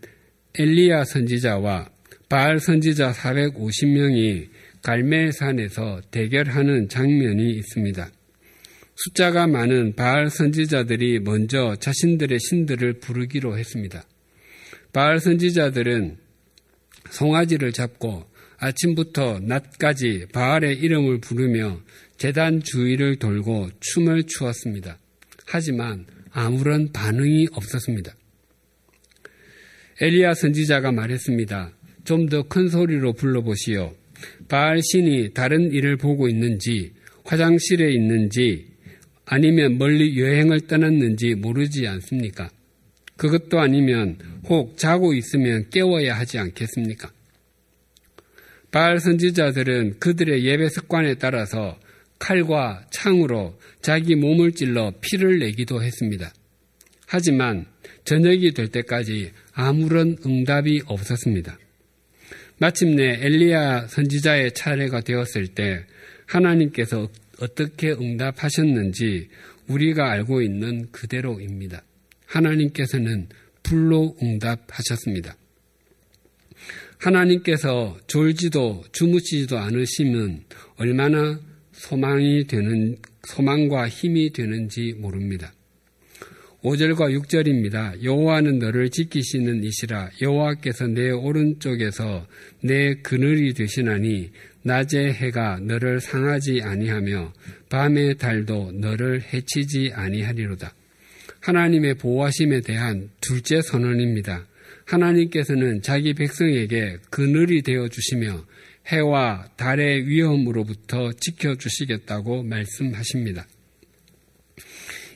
엘리야 0.59 1.05
선지자와 1.05 1.89
바알 2.29 2.59
선지자 2.59 3.13
450명이 3.13 4.49
갈멜산에서 4.83 6.01
대결하는 6.11 6.89
장면이 6.89 7.51
있습니다. 7.51 8.11
숫자가 8.97 9.47
많은 9.47 9.95
바알 9.95 10.31
선지자들이 10.31 11.21
먼저 11.21 11.77
자신들의 11.77 12.39
신들을 12.41 12.95
부르기로 13.01 13.59
했습니다. 13.59 14.05
바알 14.93 15.21
선지자들은 15.21 16.17
송아지를 17.11 17.73
잡고 17.73 18.25
아침부터 18.59 19.41
낮까지 19.43 20.27
바알의 20.33 20.79
이름을 20.79 21.21
부르며 21.21 21.81
재단 22.19 22.63
주위를 22.63 23.17
돌고 23.17 23.71
춤을 23.81 24.25
추었습니다. 24.25 24.99
하지만 25.47 26.07
아무런 26.31 26.93
반응이 26.93 27.49
없었습니다. 27.53 28.15
엘리야 30.01 30.35
선지자가 30.35 30.93
말했습니다. 30.93 31.73
좀 32.05 32.29
더 32.29 32.43
큰 32.45 32.69
소리로 32.69 33.15
불러보시오. 33.15 33.95
바알 34.49 34.81
신이 34.83 35.35
다른 35.35 35.73
일을 35.73 35.97
보고 35.97 36.29
있는지, 36.29 36.93
화장실에 37.25 37.93
있는지, 37.93 38.67
아니면 39.25 39.77
멀리 39.79 40.19
여행을 40.21 40.63
떠났는지 40.69 41.35
모르지 41.35 41.87
않습니까? 41.89 42.49
그것도 43.17 43.59
아니면 43.59 44.19
혹 44.49 44.77
자고 44.79 45.15
있으면 45.15 45.69
깨워야 45.71 46.17
하지 46.17 46.39
않겠습니까? 46.39 47.11
바알 48.71 49.01
선지자들은 49.01 49.99
그들의 49.99 50.45
예배 50.45 50.69
습관에 50.69 51.15
따라서 51.15 51.79
칼과 52.19 52.87
창으로 52.91 53.59
자기 53.83 54.15
몸을 54.15 54.53
찔러 54.53 54.93
피를 55.01 55.39
내기도 55.39 55.83
했습니다. 55.83 56.33
하지만 57.07 57.67
저녁이 58.05 58.53
될 58.53 58.69
때까지 58.69 59.33
아무런 59.53 60.17
응답이 60.25 60.83
없었습니다. 60.87 61.59
마침내 62.59 63.19
엘리야 63.21 63.87
선지자의 63.89 64.55
차례가 64.55 65.01
되었을 65.01 65.49
때 65.49 65.85
하나님께서 66.27 67.09
어떻게 67.41 67.91
응답하셨는지 67.93 69.29
우리가 69.69 70.11
알고 70.11 70.43
있는 70.43 70.91
그대로입니다. 70.91 71.83
하나님께서는 72.27 73.29
불로 73.63 74.17
응답하셨습니다. 74.23 75.37
하나님께서 76.99 77.99
졸지도 78.07 78.85
주무시지도 78.93 79.59
않으시면 79.59 80.45
얼마나 80.77 81.39
소망이 81.77 82.47
되는, 82.47 82.97
소망과 83.25 83.89
힘이 83.89 84.33
되는지 84.33 84.95
모릅니다. 84.99 85.53
5절과 86.63 87.17
6절입니다. 87.21 88.03
여호와는 88.03 88.59
너를 88.59 88.91
지키시는 88.91 89.63
이시라 89.63 90.11
여호와께서 90.21 90.89
내 90.89 91.11
오른쪽에서 91.11 92.27
내 92.61 92.95
그늘이 92.95 93.55
되시나니 93.55 94.31
낮의 94.63 95.13
해가 95.13 95.61
너를 95.61 96.01
상하지 96.01 96.63
아니하며 96.63 97.33
밤의 97.69 98.17
달도 98.17 98.73
너를 98.73 99.23
해치지 99.33 99.93
아니하리로다. 99.95 100.75
하나님의 101.41 101.95
보호하심에 101.99 102.63
대한 102.63 103.11
둘째 103.21 103.63
선언입니다. 103.63 104.47
하나님께서는 104.87 105.83
자기 105.83 106.15
백성에게 106.15 106.99
그늘이 107.11 107.63
되어 107.63 107.89
주시며 107.89 108.45
해와 108.87 109.49
달의 109.57 110.07
위험으로부터 110.07 111.13
지켜주시겠다고 111.13 112.43
말씀하십니다. 112.45 113.47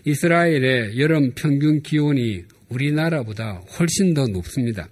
이스라엘의 0.04 0.98
여름 0.98 1.33
평균 1.35 1.83
기온이 1.83 2.44
우리나라보다 2.68 3.62
훨씬 3.78 4.14
더 4.14 4.26
높습니다. 4.26 4.88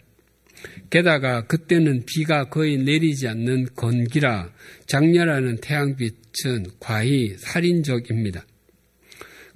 게다가 0.90 1.46
그때는 1.46 2.04
비가 2.06 2.48
거의 2.48 2.76
내리지 2.78 3.28
않는 3.28 3.68
건기라 3.76 4.50
장렬하는 4.86 5.58
태양빛은 5.60 6.66
과히 6.80 7.36
살인적입니다. 7.38 8.44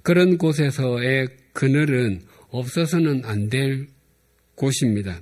그런 0.01 0.37
곳에서의 0.37 1.27
그늘은 1.53 2.21
없어서는 2.49 3.23
안 3.25 3.49
될 3.49 3.87
곳입니다. 4.55 5.21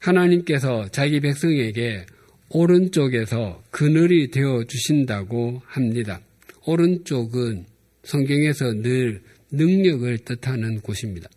하나님께서 0.00 0.88
자기 0.90 1.20
백성에게 1.20 2.06
오른쪽에서 2.52 3.62
그늘이 3.70 4.30
되어 4.30 4.64
주신다고 4.64 5.62
합니다. 5.64 6.20
오른쪽은 6.66 7.64
성경에서 8.04 8.72
늘 8.74 9.22
능력을 9.50 10.18
뜻하는 10.18 10.80
곳입니다. 10.80 11.28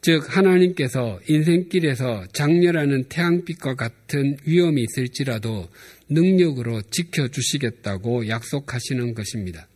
즉 0.00 0.36
하나님께서 0.36 1.20
인생길에서 1.28 2.26
장렬하는 2.32 3.04
태양빛과 3.08 3.74
같은 3.74 4.36
위험이 4.44 4.84
있을지라도 4.84 5.68
능력으로 6.08 6.80
지켜주시겠다고 6.90 8.28
약속하시는 8.28 9.14
것입니다. 9.14 9.66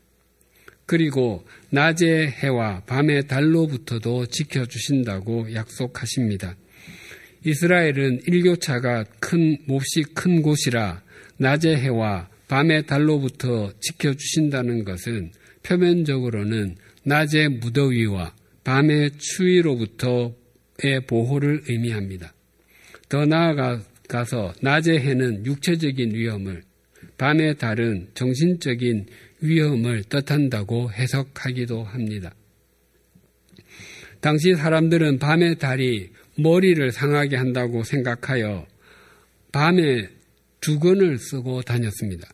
그리고 0.86 1.44
낮의 1.70 2.30
해와 2.30 2.82
밤의 2.86 3.26
달로부터도 3.26 4.26
지켜주신다고 4.26 5.52
약속하십니다. 5.54 6.56
이스라엘은 7.44 8.22
일교차가 8.26 9.04
큰, 9.18 9.56
몹시 9.66 10.02
큰 10.14 10.42
곳이라 10.42 11.02
낮의 11.38 11.76
해와 11.76 12.28
밤의 12.48 12.86
달로부터 12.86 13.72
지켜주신다는 13.80 14.84
것은 14.84 15.32
표면적으로는 15.62 16.76
낮의 17.04 17.48
무더위와 17.60 18.34
밤의 18.64 19.12
추위로부터의 19.18 20.34
보호를 21.06 21.62
의미합니다. 21.68 22.34
더 23.08 23.24
나아가서 23.24 24.54
낮의 24.60 25.00
해는 25.00 25.46
육체적인 25.46 26.14
위험을, 26.14 26.62
밤의 27.16 27.56
달은 27.56 28.08
정신적인 28.14 29.06
위험을 29.40 30.04
뜻한다고 30.04 30.92
해석하기도 30.92 31.84
합니다. 31.84 32.34
당시 34.20 34.54
사람들은 34.54 35.18
밤의 35.18 35.58
달이 35.58 36.10
머리를 36.42 36.90
상하게 36.92 37.36
한다고 37.36 37.82
생각하여 37.82 38.66
밤에 39.52 40.08
두건을 40.60 41.18
쓰고 41.18 41.62
다녔습니다. 41.62 42.28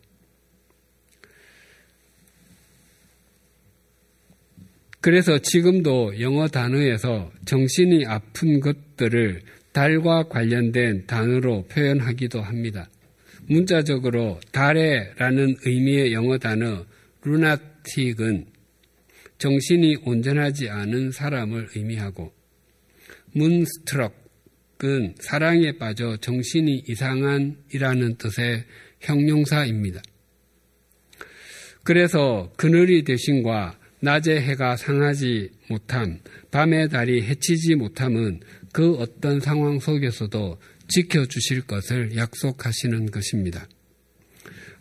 그래서 4.99 5.37
지금도 5.37 6.19
영어 6.19 6.47
단어에서 6.47 7.31
정신이 7.45 8.05
아픈 8.05 8.59
것들을 8.59 9.41
달과 9.71 10.27
관련된 10.27 11.05
단어로 11.05 11.67
표현하기도 11.67 12.41
합니다. 12.41 12.89
문자적으로 13.47 14.39
달에라는 14.51 15.55
의미의 15.65 16.13
영어 16.13 16.37
단어 16.37 16.85
루나틱은 17.23 18.47
정신이 19.37 19.97
온전하지 20.03 20.69
않은 20.69 21.11
사람을 21.11 21.69
의미하고 21.75 22.33
문스트럭은 23.37 25.15
사랑에 25.19 25.77
빠져 25.77 26.17
정신이 26.17 26.83
이상한이라는 26.87 28.15
뜻의 28.17 28.65
형용사입니다. 29.01 30.01
그래서 31.83 32.51
그늘이 32.57 33.03
대신과 33.03 33.79
낮의 34.01 34.41
해가 34.41 34.75
상하지 34.75 35.51
못함, 35.69 36.19
밤의 36.51 36.89
달이 36.89 37.23
해치지 37.23 37.75
못함은 37.75 38.41
그 38.73 38.95
어떤 38.95 39.39
상황 39.39 39.79
속에서도 39.79 40.59
지켜주실 40.87 41.61
것을 41.61 42.15
약속하시는 42.15 43.09
것입니다. 43.11 43.67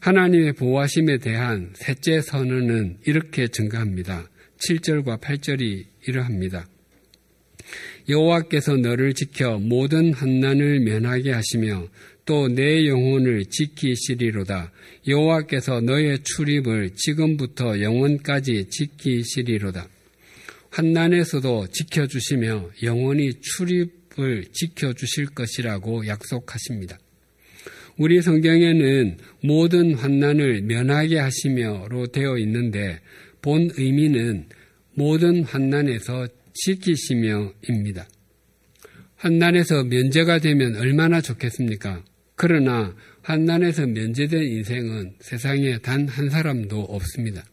하나님의 0.01 0.53
보호하심에 0.55 1.19
대한 1.19 1.73
셋째 1.75 2.21
선언은 2.21 2.99
이렇게 3.07 3.49
증가합니다. 3.49 4.29
7절과 4.59 5.21
8절이 5.21 5.85
이러합니다. 6.07 6.67
여호와께서 8.09 8.77
너를 8.77 9.15
지켜 9.15 9.59
모든 9.59 10.13
환난을 10.13 10.81
면하게 10.81 11.33
하시며 11.33 11.89
또 12.27 12.49
내 12.49 12.89
영혼을 12.89 13.45
지키시리로다. 13.45 14.73
여호와께서 15.07 15.81
너의 15.81 16.19
출입을 16.25 16.91
지금부터 16.97 17.81
영원까지 17.81 18.67
지키시리로다. 18.69 19.89
환난에서도 20.71 21.69
지켜주시며 21.69 22.71
영원히 22.83 23.33
출입을 23.41 24.47
지켜주실 24.53 25.27
것이라고 25.27 26.09
약속하십니다. 26.09 26.99
우리 27.97 28.21
성경에는 28.21 29.19
모든 29.43 29.95
환난을 29.95 30.63
면하게 30.63 31.19
하시며로 31.19 32.09
되어 32.09 32.39
있는데 32.39 33.01
본 33.41 33.71
의미는 33.77 34.47
모든 34.95 35.45
환난에서 35.45 36.27
지키시며입니다. 36.65 38.09
환난에서 39.17 39.85
면제가 39.85 40.39
되면 40.41 40.77
얼마나 40.77 41.21
좋겠습니까? 41.21 42.05
그러나 42.35 42.95
환난에서 43.23 43.87
면제된 43.87 44.43
인생은 44.43 45.15
세상에 45.21 45.79
단 45.79 46.07
한 46.07 46.29
사람도 46.29 46.81
없습니다. 46.81 47.45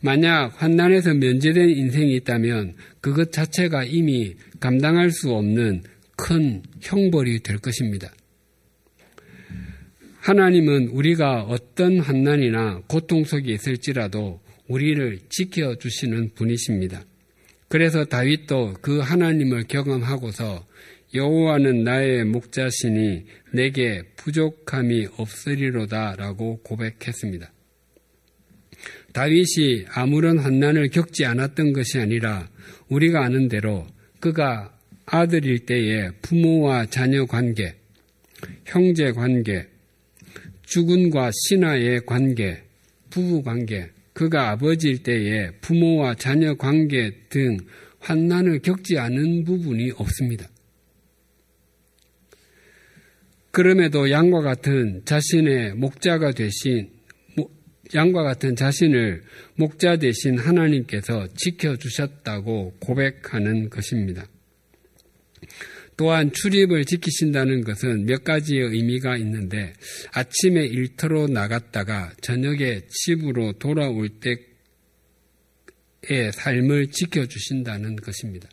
만약 0.00 0.52
환난에서 0.62 1.14
면제된 1.14 1.70
인생이 1.70 2.14
있다면 2.16 2.74
그것 3.00 3.32
자체가 3.32 3.84
이미 3.84 4.34
감당할 4.60 5.10
수 5.10 5.32
없는 5.32 5.82
큰 6.16 6.62
형벌이 6.80 7.40
될 7.40 7.58
것입니다. 7.58 8.12
하나님은 10.20 10.88
우리가 10.88 11.42
어떤 11.42 12.00
환난이나 12.00 12.82
고통 12.88 13.24
속에 13.24 13.52
있을지라도 13.52 14.40
우리를 14.68 15.20
지켜주시는 15.28 16.30
분이십니다. 16.34 17.04
그래서 17.68 18.04
다윗도 18.04 18.76
그 18.80 18.98
하나님을 18.98 19.64
경험하고서 19.68 20.66
여호와는 21.14 21.84
나의 21.84 22.24
목자시니 22.24 23.24
내게 23.52 24.02
부족함이 24.16 25.08
없으리로다라고 25.16 26.60
고백했습니다. 26.62 27.52
다윗이 29.12 29.86
아무런 29.90 30.38
환난을 30.38 30.88
겪지 30.88 31.24
않았던 31.24 31.72
것이 31.72 31.98
아니라 31.98 32.48
우리가 32.88 33.24
아는 33.24 33.48
대로 33.48 33.86
그가 34.20 34.74
아들일 35.06 35.60
때에 35.60 36.10
부모와 36.22 36.86
자녀 36.86 37.24
관계, 37.24 37.74
형제 38.66 39.12
관계, 39.12 39.66
주군과 40.66 41.30
신하의 41.32 42.02
관계, 42.04 42.62
부부 43.10 43.42
관계, 43.42 43.90
그가 44.18 44.50
아버지일 44.50 45.04
때에 45.04 45.52
부모와 45.60 46.16
자녀 46.16 46.56
관계 46.56 47.12
등 47.28 47.56
환난을 48.00 48.62
겪지 48.62 48.98
않은 48.98 49.44
부분이 49.44 49.92
없습니다. 49.92 50.48
그럼에도 53.52 54.10
양과 54.10 54.40
같은 54.40 55.02
자신의 55.04 55.74
목자가 55.74 56.32
되신 56.32 56.90
양과 57.94 58.24
같은 58.24 58.56
자신을 58.56 59.22
목자 59.54 59.98
대신 59.98 60.36
하나님께서 60.36 61.28
지켜주셨다고 61.36 62.78
고백하는 62.80 63.70
것입니다. 63.70 64.26
또한 65.98 66.32
출입을 66.32 66.84
지키신다는 66.84 67.64
것은 67.64 68.06
몇 68.06 68.22
가지의 68.22 68.68
의미가 68.68 69.16
있는데 69.16 69.72
아침에 70.12 70.64
일터로 70.64 71.26
나갔다가 71.26 72.12
저녁에 72.20 72.82
집으로 72.88 73.54
돌아올 73.54 74.08
때의 74.20 74.38
삶을 76.32 76.92
지켜주신다는 76.92 77.96
것입니다. 77.96 78.48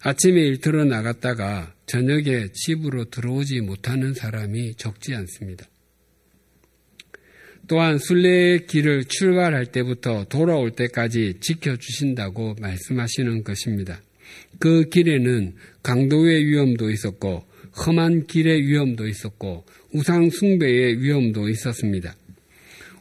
아침에 0.00 0.40
일터로 0.40 0.86
나갔다가 0.86 1.74
저녁에 1.84 2.48
집으로 2.54 3.10
들어오지 3.10 3.60
못하는 3.60 4.14
사람이 4.14 4.76
적지 4.76 5.14
않습니다. 5.14 5.66
또한 7.68 7.98
순례의 7.98 8.66
길을 8.66 9.04
출발할 9.04 9.66
때부터 9.66 10.24
돌아올 10.24 10.70
때까지 10.70 11.34
지켜주신다고 11.40 12.56
말씀하시는 12.60 13.44
것입니다. 13.44 14.00
그 14.58 14.88
길에는 14.88 15.54
강도의 15.82 16.46
위험도 16.46 16.90
있었고 16.90 17.44
험한 17.86 18.26
길의 18.26 18.66
위험도 18.66 19.06
있었고 19.06 19.64
우상 19.92 20.30
숭배의 20.30 21.00
위험도 21.00 21.48
있었습니다. 21.48 22.14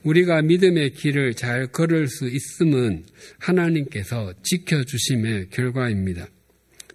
우리가 0.03 0.41
믿음의 0.41 0.93
길을 0.93 1.35
잘 1.35 1.67
걸을 1.67 2.07
수 2.07 2.27
있음은 2.27 3.05
하나님께서 3.39 4.33
지켜주심의 4.41 5.49
결과입니다. 5.51 6.27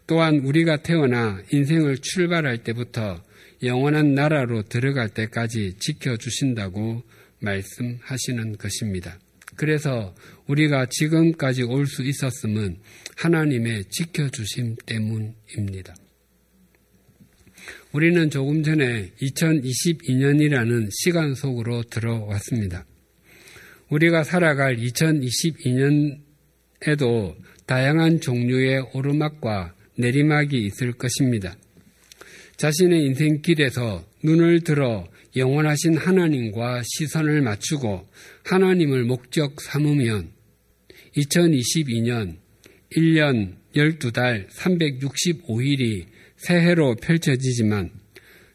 또한 0.07 0.39
우리가 0.39 0.83
태어나 0.83 1.41
인생을 1.53 1.99
출발할 1.99 2.59
때부터 2.59 3.23
영원한 3.63 4.15
나라로 4.15 4.63
들어갈 4.63 5.09
때까지 5.09 5.75
지켜주신다고 5.79 7.03
말씀하시는 7.41 8.57
것입니다. 8.57 9.19
그래서 9.57 10.15
우리가 10.47 10.87
지금까지 10.91 11.63
올 11.63 11.87
수 11.87 12.03
있었음은 12.03 12.77
하나님의 13.17 13.85
지켜주심 13.91 14.77
때문입니다. 14.87 15.95
우리는 17.93 18.31
조금 18.31 18.63
전에 18.63 19.11
2022년이라는 19.21 20.89
시간 20.93 21.35
속으로 21.35 21.83
들어왔습니다. 21.85 22.85
우리가 23.89 24.25
살아갈 24.25 24.77
2022년에도 24.77 27.37
다양한 27.67 28.21
종류의 28.21 28.91
오르막과 28.93 29.75
내리막이 29.97 30.67
있을 30.67 30.93
것입니다. 30.93 31.57
자신의 32.57 33.05
인생길에서 33.07 34.05
눈을 34.23 34.61
들어 34.61 35.09
영원하신 35.37 35.99
하나님과 35.99 36.83
시선을 36.85 37.43
맞추고 37.43 38.09
하나님을 38.47 39.03
목적 39.05 39.61
삼으면 39.61 40.31
2022년 41.17 42.37
1년 42.93 43.57
12달 43.75 44.49
365일이 44.51 46.07
새해로 46.37 46.95
펼쳐지지만 46.95 47.91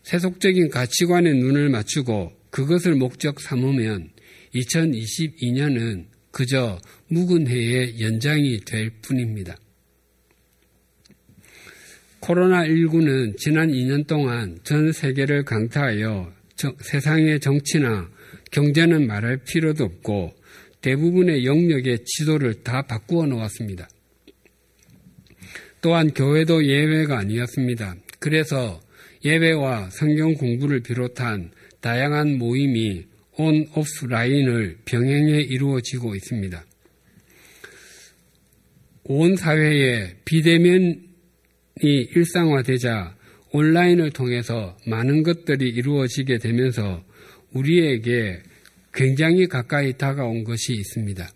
세속적인 0.03 0.69
가치관에 0.69 1.33
눈을 1.33 1.69
맞추고 1.69 2.31
그것을 2.51 2.95
목적 2.95 3.41
삼으면 3.41 4.11
2022년은 4.55 6.05
그저 6.31 6.79
묵은 7.09 7.47
해의 7.47 7.99
연장이 7.99 8.61
될 8.61 8.91
뿐입니다. 9.01 9.57
코로나19는 12.21 13.35
지난 13.37 13.69
2년 13.69 14.07
동안 14.07 14.57
전 14.63 14.93
세계를 14.93 15.43
강타하여 15.43 16.40
저, 16.61 16.75
세상의 16.79 17.39
정치나 17.39 18.07
경제는 18.51 19.07
말할 19.07 19.37
필요도 19.37 19.83
없고 19.83 20.31
대부분의 20.81 21.43
영역의 21.43 22.05
지도를 22.05 22.61
다 22.61 22.83
바꾸어 22.83 23.25
놓았습니다. 23.25 23.89
또한 25.81 26.11
교회도 26.13 26.67
예외가 26.67 27.17
아니었습니다. 27.17 27.95
그래서 28.19 28.79
예배와 29.25 29.89
성경 29.89 30.35
공부를 30.35 30.81
비롯한 30.81 31.51
다양한 31.79 32.37
모임이 32.37 33.05
온 33.37 33.67
오프라인을 33.75 34.77
병행해 34.85 35.41
이루어지고 35.41 36.13
있습니다. 36.13 36.63
온 39.05 39.35
사회에 39.35 40.17
비대면이 40.25 40.99
일상화되자 41.81 43.15
온라인을 43.53 44.11
통해서 44.11 44.77
많은 44.87 45.23
것들이 45.23 45.69
이루어지게 45.69 46.37
되면서 46.37 47.03
우리에게 47.53 48.41
굉장히 48.93 49.47
가까이 49.47 49.97
다가온 49.97 50.43
것이 50.43 50.73
있습니다. 50.73 51.29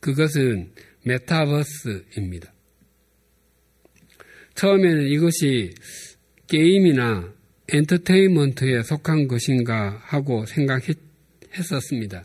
그것은 0.00 0.70
메타버스입니다. 1.04 2.52
처음에는 4.54 5.08
이것이 5.08 5.74
게임이나 6.48 7.32
엔터테인먼트에 7.68 8.82
속한 8.82 9.26
것인가 9.26 9.98
하고 10.04 10.44
생각했었습니다. 10.46 12.24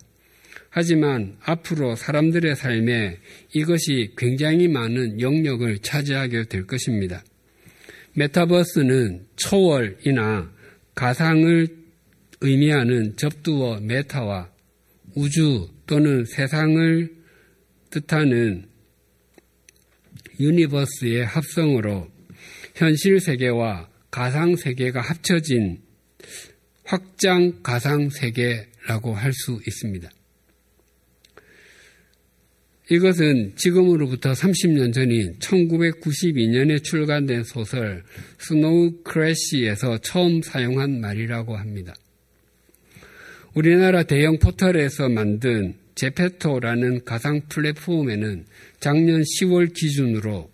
하지만 0.70 1.38
앞으로 1.42 1.96
사람들의 1.96 2.56
삶에 2.56 3.18
이것이 3.54 4.14
굉장히 4.18 4.68
많은 4.68 5.20
영역을 5.20 5.80
차지하게 5.80 6.44
될 6.44 6.68
것입니다. 6.68 7.24
메타버스는 8.14 9.28
초월이나 9.36 10.52
가상을 10.96 11.68
의미하는 12.42 13.16
접두어 13.16 13.80
meta와 13.82 14.50
우주 15.16 15.70
또는 15.86 16.26
세상을 16.26 17.10
뜻하는 17.90 18.68
universe의 20.40 21.26
합성으로 21.26 22.08
현실 22.76 23.20
세계와 23.20 23.90
가상 24.10 24.56
세계가 24.56 25.02
합쳐진 25.02 25.82
확장 26.86 27.62
가상 27.62 28.10
세계라고 28.10 29.14
할 29.14 29.34
수 29.34 29.60
있습니다. 29.68 30.10
이것은 32.92 33.54
지금으로부터 33.56 34.32
30년 34.32 34.94
전인 34.94 35.38
1992년에 35.40 36.84
출간된 36.84 37.44
소설 37.44 38.04
스노우 38.40 39.04
크래시에서 39.04 40.00
처음 40.00 40.42
사용한 40.42 41.00
말이라고 41.00 41.56
합니다. 41.56 41.94
우리나라 43.54 44.04
대형 44.04 44.40
포털에서 44.40 45.08
만든 45.08 45.76
제페토라는 45.94 47.04
가상 47.06 47.42
플랫폼에는 47.50 48.46
작년 48.80 49.22
10월 49.22 49.74
기준으로 49.74 50.50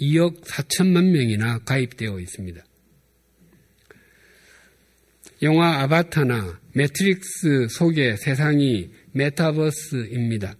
2억 0.00 0.44
4천만 0.44 1.10
명이나 1.10 1.58
가입되어 1.64 2.18
있습니다. 2.18 2.64
영화 5.42 5.80
아바타나 5.82 6.60
매트릭스 6.74 7.66
속의 7.68 8.16
세상이 8.18 8.90
메타버스입니다. 9.12 10.54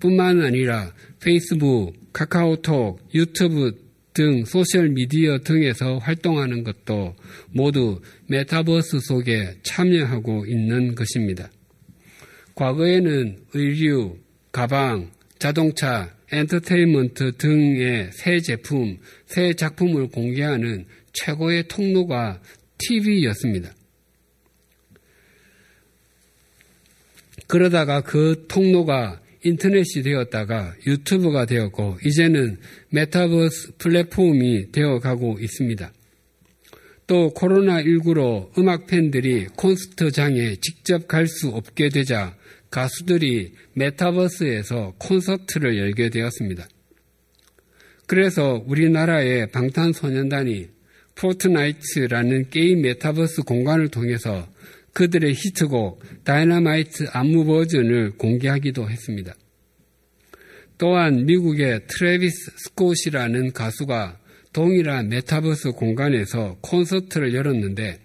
뿐만 0.00 0.42
아니라 0.42 0.92
페이스북, 1.20 1.92
카카오톡, 2.12 3.00
유튜브 3.14 3.72
등 4.14 4.44
소셜미디어 4.46 5.40
등에서 5.40 5.98
활동하는 5.98 6.64
것도 6.64 7.14
모두 7.50 8.00
메타버스 8.28 9.00
속에 9.00 9.56
참여하고 9.62 10.46
있는 10.46 10.94
것입니다. 10.94 11.50
과거에는 12.54 13.36
의류, 13.52 14.16
가방, 14.52 15.10
자동차, 15.38 16.14
엔터테인먼트 16.32 17.36
등의 17.36 18.10
새 18.12 18.40
제품, 18.40 18.98
새 19.26 19.52
작품을 19.52 20.08
공개하는 20.08 20.86
최고의 21.12 21.68
통로가 21.68 22.40
TV였습니다. 22.78 23.74
그러다가 27.46 28.00
그 28.00 28.46
통로가 28.48 29.20
인터넷이 29.46 30.02
되었다가 30.02 30.74
유튜브가 30.86 31.46
되었고 31.46 31.98
이제는 32.04 32.58
메타버스 32.90 33.76
플랫폼이 33.78 34.72
되어가고 34.72 35.38
있습니다. 35.40 35.92
또 37.06 37.32
코로나19로 37.34 38.58
음악 38.58 38.86
팬들이 38.88 39.46
콘서트장에 39.56 40.56
직접 40.60 41.06
갈 41.06 41.28
수 41.28 41.48
없게 41.50 41.88
되자 41.88 42.36
가수들이 42.70 43.52
메타버스에서 43.74 44.94
콘서트를 44.98 45.78
열게 45.78 46.10
되었습니다. 46.10 46.66
그래서 48.06 48.64
우리나라의 48.66 49.50
방탄소년단이 49.52 50.68
포트나이트라는 51.14 52.50
게임 52.50 52.82
메타버스 52.82 53.42
공간을 53.42 53.88
통해서 53.88 54.48
그들의 54.96 55.34
히트곡 55.34 56.24
다이너마이트 56.24 57.04
안무 57.10 57.44
버전을 57.44 58.12
공개하기도 58.12 58.88
했습니다. 58.88 59.34
또한 60.78 61.26
미국의 61.26 61.86
트래비스 61.86 62.52
스콧이라는 62.56 63.52
가수가 63.52 64.18
동일한 64.54 65.10
메타버스 65.10 65.72
공간에서 65.72 66.56
콘서트를 66.62 67.34
열었는데 67.34 67.98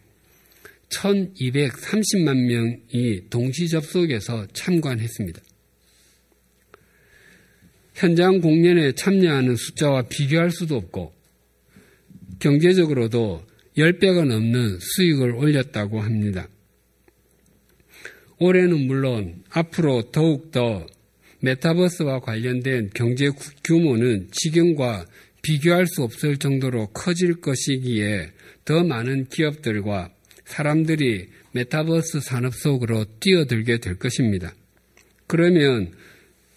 1230만 0.90 2.36
명이 2.46 3.30
동시 3.30 3.70
접속해서 3.70 4.48
참관했습니다. 4.52 5.42
현장 7.94 8.42
공연에 8.42 8.92
참여하는 8.92 9.56
숫자와 9.56 10.08
비교할 10.10 10.52
수도 10.52 10.76
없고 10.76 11.14
경제적으로도 12.40 13.46
10배가 13.78 14.26
넘는 14.26 14.80
수익을 14.82 15.32
올렸다고 15.36 16.02
합니다. 16.02 16.50
올해는 18.44 18.88
물론 18.88 19.44
앞으로 19.52 20.10
더욱더 20.12 20.88
메타버스와 21.42 22.22
관련된 22.22 22.90
경제 22.96 23.30
규모는 23.64 24.30
지금과 24.32 25.06
비교할 25.44 25.86
수 25.86 26.02
없을 26.02 26.38
정도로 26.38 26.88
커질 26.88 27.40
것이기에 27.40 28.32
더 28.66 28.84
많은 28.84 29.28
기업들과 29.28 30.12
사람들이 30.46 31.28
메타버스 31.52 32.22
산업 32.22 32.56
속으로 32.56 33.06
뛰어들게 33.20 33.78
될 33.78 34.00
것입니다. 34.00 34.56
그러면 35.28 35.92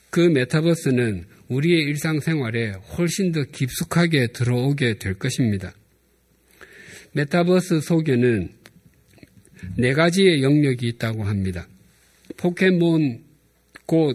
그 0.09 0.21
메타버스는 0.21 1.27
우리의 1.49 1.83
일상생활에 1.85 2.71
훨씬 2.97 3.31
더 3.31 3.45
깊숙하게 3.45 4.29
들어오게 4.29 4.99
될 4.99 5.19
것입니다. 5.19 5.75
메타버스 7.13 7.83
속에는 7.83 8.49
네 9.77 9.93
가지의 9.93 10.43
영역이 10.43 10.89
있다고 10.89 11.25
합니다. 11.25 11.69
포켓몬 12.37 13.25
고 13.87 14.13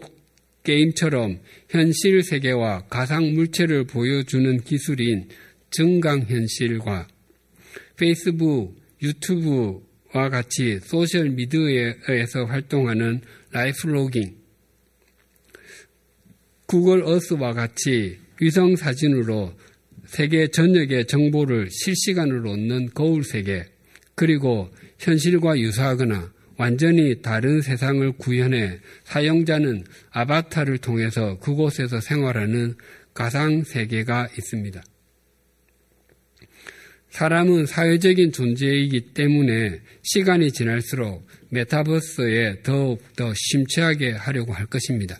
게임처럼 0.64 1.40
현실 1.70 2.22
세계와 2.22 2.88
가상 2.90 3.34
물체를 3.34 3.86
보여주는 3.86 4.60
기술인 4.62 5.30
증강현실과 5.72 7.08
페이스북, 7.96 8.76
유튜브와 9.02 10.30
같이 10.30 10.80
소셜 10.82 11.30
미디어에서 11.30 12.46
활동하는 12.46 13.22
life 13.52 13.88
logging, 13.88 14.36
구글 16.66 17.04
어스와 17.04 17.54
같이 17.54 18.20
위성 18.42 18.76
사진으로 18.76 19.54
세계 20.06 20.48
전역의 20.48 21.08
정보를 21.08 21.70
실시간으로 21.72 22.52
얻는 22.52 22.90
거울 22.94 23.24
세계, 23.24 23.66
그리고 24.16 24.70
현실과 24.98 25.58
유사하거나 25.60 26.32
완전히 26.60 27.22
다른 27.22 27.62
세상을 27.62 28.12
구현해 28.17 28.80
사용자는 29.06 29.86
아바타를 30.12 30.80
통해서 30.80 31.39
그곳에서 31.39 32.02
생활하는 32.02 32.76
가상 33.13 33.63
세계가 33.63 34.28
있습니다. 34.38 34.84
사람은 37.12 37.65
사회적인 37.65 38.34
존재이기 38.34 39.13
때문에 39.13 39.80
시간이 40.04 40.52
지날수록 40.52 41.26
메타버스에 41.50 42.62
더욱 42.63 43.02
더 43.15 43.32
심취하게 43.34 44.12
하려고 44.12 44.52
할 44.52 44.65
것입니다. 44.65 45.17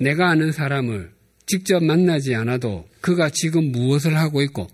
내가 0.00 0.30
아는 0.30 0.50
사람을 0.50 1.12
직접 1.46 1.82
만나지 1.82 2.34
않아도 2.34 2.88
그가 3.00 3.30
지금 3.30 3.70
무엇을 3.70 4.16
하고 4.16 4.42
있고 4.42 4.66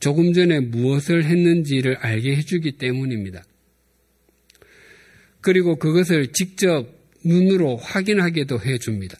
조금 0.00 0.34
전에 0.34 0.60
무엇을 0.60 1.24
했는지를 1.24 1.96
알게 1.96 2.36
해주기 2.36 2.72
때문입니다. 2.72 3.42
그리고 5.46 5.76
그것을 5.76 6.32
직접 6.32 6.88
눈으로 7.24 7.76
확인하게도 7.76 8.62
해줍니다. 8.62 9.16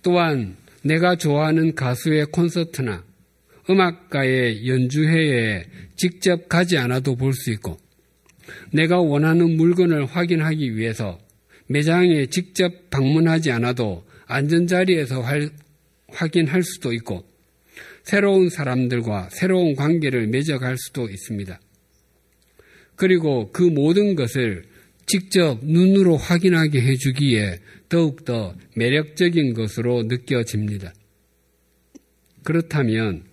또한 0.00 0.56
내가 0.82 1.14
좋아하는 1.16 1.74
가수의 1.74 2.24
콘서트나 2.32 3.04
음악가의 3.68 4.66
연주회에 4.66 5.66
직접 5.96 6.48
가지 6.48 6.78
않아도 6.78 7.16
볼 7.16 7.34
수 7.34 7.50
있고 7.50 7.76
내가 8.72 8.98
원하는 8.98 9.58
물건을 9.58 10.06
확인하기 10.06 10.74
위해서 10.74 11.20
매장에 11.66 12.24
직접 12.26 12.88
방문하지 12.88 13.52
않아도 13.52 14.06
안전자리에서 14.24 15.22
확인할 16.08 16.62
수도 16.62 16.94
있고 16.94 17.26
새로운 18.04 18.48
사람들과 18.48 19.28
새로운 19.32 19.76
관계를 19.76 20.28
맺어갈 20.28 20.78
수도 20.78 21.10
있습니다. 21.10 21.60
그리고 23.02 23.50
그 23.50 23.64
모든 23.64 24.14
것을 24.14 24.62
직접 25.06 25.58
눈으로 25.64 26.16
확인하게 26.16 26.82
해주기에 26.82 27.58
더욱더 27.88 28.54
매력적인 28.76 29.54
것으로 29.54 30.04
느껴집니다. 30.04 30.94
그렇다면 32.44 33.24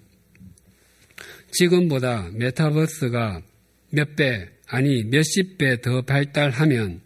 지금보다 1.51 2.31
메타버스가 2.33 3.43
몇 3.91 4.15
배, 4.15 4.49
아니 4.65 5.03
몇십 5.03 5.59
배 5.59 5.79
더 5.81 6.01
발달하면 6.01 7.01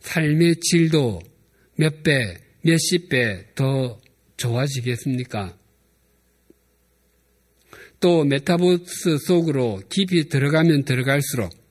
삶의 0.00 0.56
질도 0.56 1.20
몇 1.76 2.02
배, 2.02 2.36
몇십 2.62 3.10
배 3.10 3.46
더 3.54 4.00
좋아지겠습니까? 4.38 5.56
또 8.00 8.24
메타버스 8.24 9.18
속으로 9.18 9.82
깊이 9.88 10.28
들어가면 10.28 10.82
들어갈수록 10.84 11.67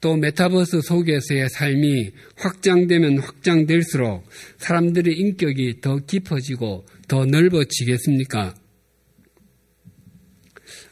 또 0.00 0.16
메타버스 0.16 0.82
속에서의 0.82 1.48
삶이 1.48 2.10
확장되면 2.36 3.18
확장될수록 3.18 4.28
사람들의 4.58 5.14
인격이 5.14 5.80
더 5.80 5.98
깊어지고 5.98 6.86
더 7.08 7.24
넓어지겠습니까? 7.24 8.54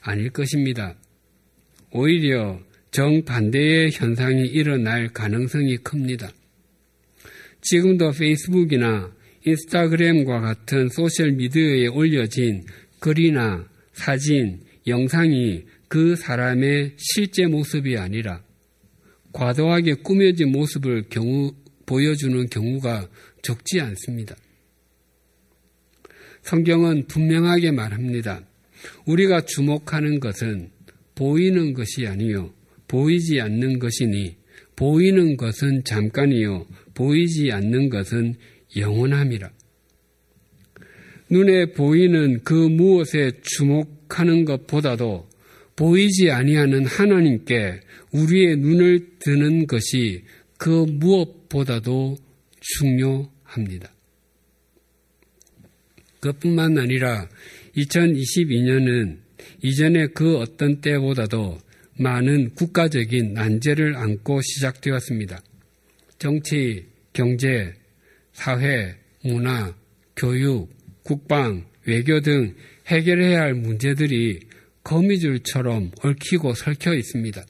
아닐 0.00 0.30
것입니다. 0.30 0.96
오히려 1.90 2.60
정반대의 2.90 3.90
현상이 3.92 4.42
일어날 4.42 5.08
가능성이 5.08 5.76
큽니다. 5.78 6.30
지금도 7.60 8.12
페이스북이나 8.12 9.12
인스타그램과 9.44 10.40
같은 10.40 10.88
소셜미디어에 10.90 11.88
올려진 11.88 12.64
글이나 13.00 13.66
사진, 13.92 14.60
영상이 14.86 15.64
그 15.88 16.14
사람의 16.14 16.94
실제 16.96 17.46
모습이 17.46 17.96
아니라 17.96 18.43
과도하게 19.34 19.94
꾸며진 19.94 20.52
모습을 20.52 21.08
경우, 21.10 21.52
보여주는 21.86 22.46
경우가 22.46 23.08
적지 23.42 23.80
않습니다. 23.80 24.36
성경은 26.42 27.08
분명하게 27.08 27.72
말합니다. 27.72 28.42
우리가 29.06 29.44
주목하는 29.44 30.20
것은 30.20 30.70
보이는 31.14 31.74
것이 31.74 32.06
아니요 32.06 32.52
보이지 32.86 33.40
않는 33.40 33.78
것이니 33.78 34.36
보이는 34.76 35.36
것은 35.36 35.84
잠깐이요 35.84 36.66
보이지 36.94 37.50
않는 37.50 37.88
것은 37.88 38.36
영원함이라. 38.76 39.50
눈에 41.30 41.72
보이는 41.72 42.40
그 42.44 42.52
무엇에 42.54 43.32
주목하는 43.42 44.44
것보다도 44.44 45.26
보이지 45.76 46.30
아니하는 46.30 46.86
하나님께 46.86 47.80
우리의 48.12 48.56
눈을 48.56 49.18
드는 49.18 49.66
것이 49.66 50.22
그 50.56 50.86
무엇보다도 50.88 52.16
중요합니다. 52.60 53.92
그뿐만 56.20 56.78
아니라 56.78 57.28
2022년은 57.76 59.18
이전의 59.62 60.08
그 60.14 60.38
어떤 60.38 60.80
때보다도 60.80 61.58
많은 61.98 62.54
국가적인 62.54 63.34
난제를 63.34 63.96
안고 63.96 64.40
시작되었습니다. 64.40 65.42
정치, 66.18 66.86
경제, 67.12 67.74
사회, 68.32 68.96
문화, 69.22 69.74
교육, 70.16 70.70
국방, 71.02 71.66
외교 71.86 72.20
등 72.20 72.54
해결해야 72.86 73.40
할 73.42 73.54
문제들이 73.54 74.40
거미줄처럼 74.84 75.90
얽히고 76.02 76.54
설켜 76.54 76.94
있습니다. 76.94 77.44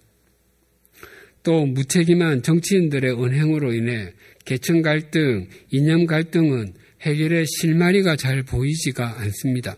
또 1.42 1.66
무책임한 1.66 2.42
정치인들의 2.42 3.22
은행으로 3.22 3.74
인해 3.74 4.12
계층 4.46 4.80
갈등, 4.80 5.46
이념 5.70 6.06
갈등은 6.06 6.72
해결의 7.02 7.44
실마리가 7.46 8.16
잘 8.16 8.42
보이지가 8.42 9.20
않습니다. 9.20 9.76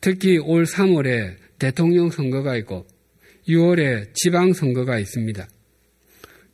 특히 0.00 0.38
올 0.38 0.64
3월에 0.64 1.36
대통령 1.58 2.10
선거가 2.10 2.56
있고 2.58 2.86
6월에 3.48 4.12
지방 4.14 4.52
선거가 4.52 4.98
있습니다. 4.98 5.48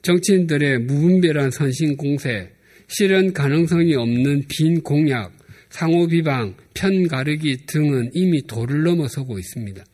정치인들의 0.02 0.78
무분별한 0.80 1.50
선신 1.50 1.96
공세, 1.96 2.52
실현 2.88 3.32
가능성이 3.32 3.94
없는 3.94 4.44
빈 4.48 4.80
공약, 4.82 5.35
상호 5.76 6.06
비방, 6.06 6.54
편 6.72 7.06
가르기 7.06 7.66
등은 7.66 8.12
이미 8.14 8.40
도를 8.46 8.82
넘어서고 8.84 9.38
있습니다. 9.38 9.84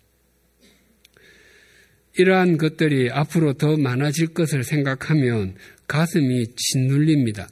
이러한 2.18 2.56
것들이 2.56 3.10
앞으로 3.10 3.54
더 3.54 3.76
많아질 3.76 4.28
것을 4.28 4.62
생각하면 4.62 5.56
가슴이 5.88 6.54
짓눌립니다. 6.54 7.48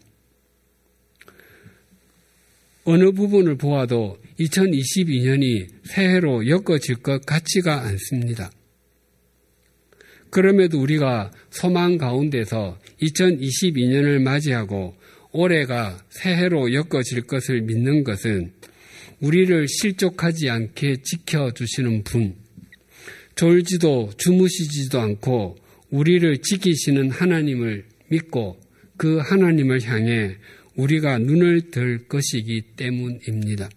어느 2.85 3.11
부분을 3.11 3.57
보아도 3.57 4.17
2022년이 4.39 5.67
새해로 5.83 6.47
엮어질 6.47 7.03
것 7.03 7.27
같지가 7.27 7.83
않습니다. 7.83 8.53
그럼에도 10.31 10.81
우리가 10.81 11.33
소망 11.51 11.99
가운데서 11.99 12.79
2022년을 13.03 14.23
맞이하고 14.23 15.00
올해가 15.33 16.03
새해로 16.11 16.73
엮어질 16.73 17.23
것을 17.23 17.63
믿는 17.63 18.05
것은 18.05 18.53
우리를 19.21 19.67
실족하지 19.69 20.49
않게 20.51 21.03
지켜주시는 21.03 22.05
분, 22.05 22.35
졸지도 23.37 24.11
주무시지도 24.17 25.01
않고 25.01 25.57
우리를 25.91 26.39
지키시는 26.39 27.11
하나님을 27.11 27.85
믿고 28.09 28.61
그 28.97 29.19
하나님을 29.19 29.83
향해 29.83 30.37
우리가 30.77 31.19
눈을 31.19 31.71
들 31.71 32.07
것이기 32.09 32.63
때문입니다. 32.77 33.69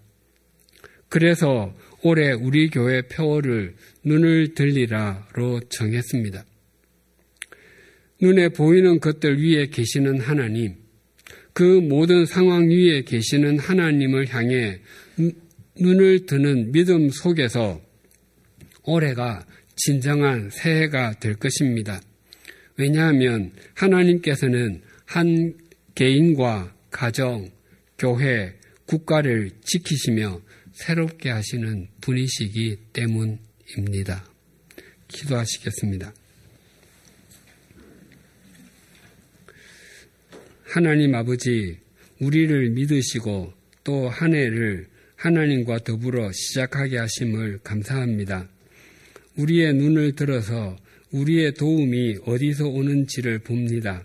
그래서 1.09 1.75
올해 2.01 2.31
우리 2.31 2.69
교회 2.69 3.03
표어를 3.03 3.75
눈을 4.03 4.53
들리라로 4.55 5.61
정했습니다. 5.69 6.45
눈에 8.21 8.49
보이는 8.49 8.99
것들 8.99 9.41
위에 9.41 9.67
계시는 9.67 10.19
하나님, 10.19 10.75
그 11.53 11.63
모든 11.63 12.25
상황 12.25 12.69
위에 12.69 13.03
계시는 13.03 13.59
하나님을 13.59 14.33
향해 14.33 14.79
눈을 15.79 16.25
드는 16.25 16.71
믿음 16.71 17.09
속에서 17.09 17.81
올해가 18.83 19.45
진정한 19.75 20.49
새해가 20.51 21.19
될 21.19 21.35
것입니다. 21.35 22.01
왜냐하면 22.77 23.51
하나님께서는 23.75 24.81
한 25.05 25.53
개인과 25.95 26.73
가정, 26.89 27.49
교회, 27.97 28.55
국가를 28.85 29.51
지키시며 29.63 30.41
새롭게 30.73 31.29
하시는 31.29 31.87
분이시기 32.01 32.77
때문입니다. 32.93 34.25
기도하시겠습니다. 35.07 36.13
하나님 40.73 41.13
아버지, 41.13 41.77
우리를 42.19 42.71
믿으시고 42.71 43.53
또 43.83 44.09
한 44.09 44.33
해를 44.33 44.87
하나님과 45.17 45.83
더불어 45.83 46.31
시작하게 46.31 46.97
하심을 46.97 47.59
감사합니다. 47.63 48.49
우리의 49.37 49.75
눈을 49.75 50.13
들어서 50.15 50.75
우리의 51.11 51.53
도움이 51.53 52.15
어디서 52.25 52.69
오는지를 52.69 53.37
봅니다. 53.37 54.03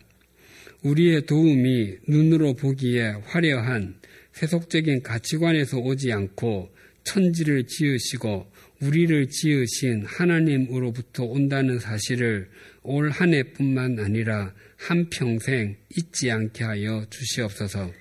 우리의 0.82 1.24
도움이 1.24 2.00
눈으로 2.06 2.52
보기에 2.52 3.14
화려한 3.24 3.94
세속적인 4.34 5.02
가치관에서 5.02 5.78
오지 5.78 6.12
않고 6.12 6.68
천지를 7.02 7.64
지으시고 7.66 8.46
우리를 8.82 9.30
지으신 9.30 10.04
하나님으로부터 10.04 11.24
온다는 11.24 11.78
사실을 11.78 12.50
올 12.82 13.10
한 13.10 13.32
해뿐만 13.32 13.98
아니라 14.00 14.52
한평생 14.78 15.76
잊지 15.96 16.30
않게 16.30 16.64
하여 16.64 17.04
주시옵소서. 17.10 17.92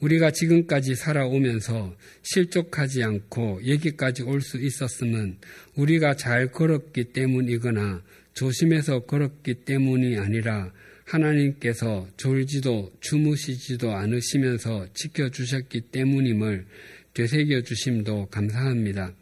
우리가 0.00 0.30
지금까지 0.30 0.94
살아오면서 0.94 1.96
실족하지 2.22 3.02
않고 3.02 3.60
여기까지 3.66 4.22
올 4.22 4.40
수 4.40 4.58
있었음은 4.58 5.38
우리가 5.76 6.16
잘 6.16 6.50
걸었기 6.50 7.12
때문이거나 7.12 8.02
조심해서 8.34 9.00
걸었기 9.00 9.64
때문이 9.64 10.18
아니라 10.18 10.72
하나님께서 11.04 12.08
졸지도 12.16 12.92
주무시지도 13.00 13.92
않으시면서 13.92 14.88
지켜주셨기 14.94 15.82
때문임을 15.92 16.66
되새겨 17.12 17.62
주심도 17.62 18.26
감사합니다. 18.26 19.14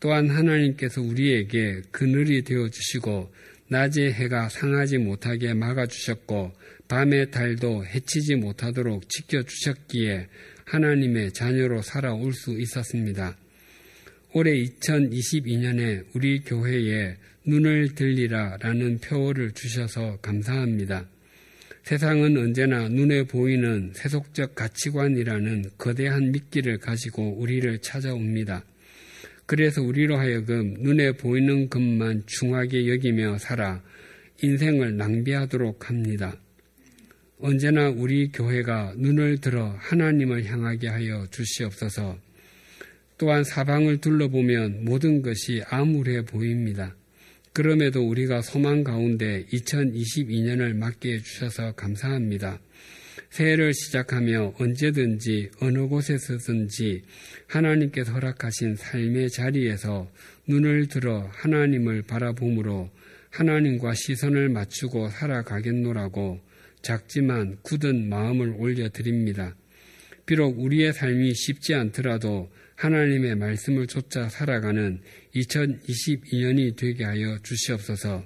또한 0.00 0.30
하나님께서 0.30 1.02
우리에게 1.02 1.82
그늘이 1.90 2.42
되어 2.42 2.68
주시고 2.68 3.30
낮에 3.70 4.10
해가 4.10 4.48
상하지 4.48 4.98
못하게 4.98 5.54
막아 5.54 5.86
주셨고 5.86 6.52
밤의 6.88 7.30
달도 7.30 7.86
해치지 7.86 8.34
못하도록 8.34 9.08
지켜 9.08 9.44
주셨기에 9.44 10.26
하나님의 10.64 11.32
자녀로 11.32 11.80
살아올 11.80 12.32
수 12.32 12.60
있었습니다. 12.60 13.36
올해 14.32 14.52
2022년에 14.52 16.04
우리 16.14 16.40
교회에 16.40 17.16
눈을 17.46 17.94
들리라 17.94 18.56
라는 18.60 18.98
표어를 18.98 19.52
주셔서 19.52 20.18
감사합니다. 20.20 21.06
세상은 21.84 22.36
언제나 22.36 22.88
눈에 22.88 23.22
보이는 23.22 23.92
세속적 23.94 24.56
가치관이라는 24.56 25.70
거대한 25.78 26.32
미끼를 26.32 26.78
가지고 26.78 27.38
우리를 27.38 27.78
찾아옵니다. 27.78 28.64
그래서 29.50 29.82
우리로 29.82 30.16
하여금 30.16 30.76
눈에 30.78 31.10
보이는 31.10 31.68
것만 31.68 32.22
중하게 32.26 32.88
여기며 32.88 33.38
살아 33.38 33.82
인생을 34.40 34.96
낭비하도록 34.96 35.90
합니다. 35.90 36.36
언제나 37.40 37.88
우리 37.88 38.30
교회가 38.30 38.94
눈을 38.96 39.38
들어 39.38 39.74
하나님을 39.80 40.44
향하게 40.44 40.86
하여 40.86 41.26
주시옵소서. 41.32 42.16
또한 43.18 43.42
사방을 43.42 44.00
둘러보면 44.00 44.84
모든 44.84 45.20
것이 45.20 45.64
암울해 45.68 46.26
보입니다. 46.26 46.94
그럼에도 47.52 48.06
우리가 48.06 48.42
소망 48.42 48.84
가운데 48.84 49.46
2022년을 49.46 50.76
맞게 50.76 51.14
해주셔서 51.14 51.72
감사합니다. 51.72 52.60
새해를 53.30 53.72
시작하며 53.72 54.54
언제든지 54.58 55.50
어느 55.60 55.86
곳에서든지 55.86 57.02
하나님께서 57.46 58.12
허락하신 58.12 58.74
삶의 58.76 59.30
자리에서 59.30 60.10
눈을 60.48 60.88
들어 60.88 61.30
하나님을 61.32 62.02
바라봄으로 62.02 62.90
하나님과 63.30 63.94
시선을 63.94 64.48
맞추고 64.48 65.10
살아가겠노라고 65.10 66.40
작지만 66.82 67.58
굳은 67.62 68.08
마음을 68.08 68.54
올려드립니다. 68.58 69.54
비록 70.26 70.58
우리의 70.58 70.92
삶이 70.92 71.34
쉽지 71.34 71.74
않더라도 71.74 72.50
하나님의 72.74 73.36
말씀을 73.36 73.86
쫓아 73.86 74.28
살아가는 74.28 75.00
2022년이 75.34 76.76
되게 76.76 77.04
하여 77.04 77.38
주시옵소서. 77.42 78.24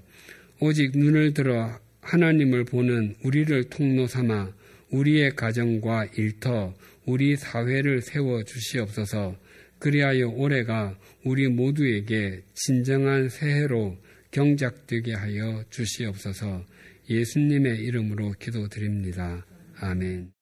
오직 0.61 0.97
눈을 0.97 1.35
들어 1.35 1.79
하나님을 2.01 2.65
보는 2.65 3.17
우리를 3.23 3.65
통로 3.65 4.07
삼아 4.07 4.53
우리의 4.95 5.35
가정과 5.35 6.07
일터, 6.17 6.73
우리 7.05 7.37
사회를 7.37 8.01
세워 8.01 8.45
주시옵소서. 8.45 9.37
그리하여 9.81 10.29
올해가 10.29 10.97
우리 11.25 11.49
모두에게 11.49 12.43
진정한 12.55 13.29
새해로 13.29 13.97
경작되게 14.31 15.15
하여 15.15 15.65
주시옵소서. 15.71 16.65
예수님의 17.11 17.81
이름으로 17.81 18.33
기도드립니다. 18.39 19.45
아멘. 19.81 20.34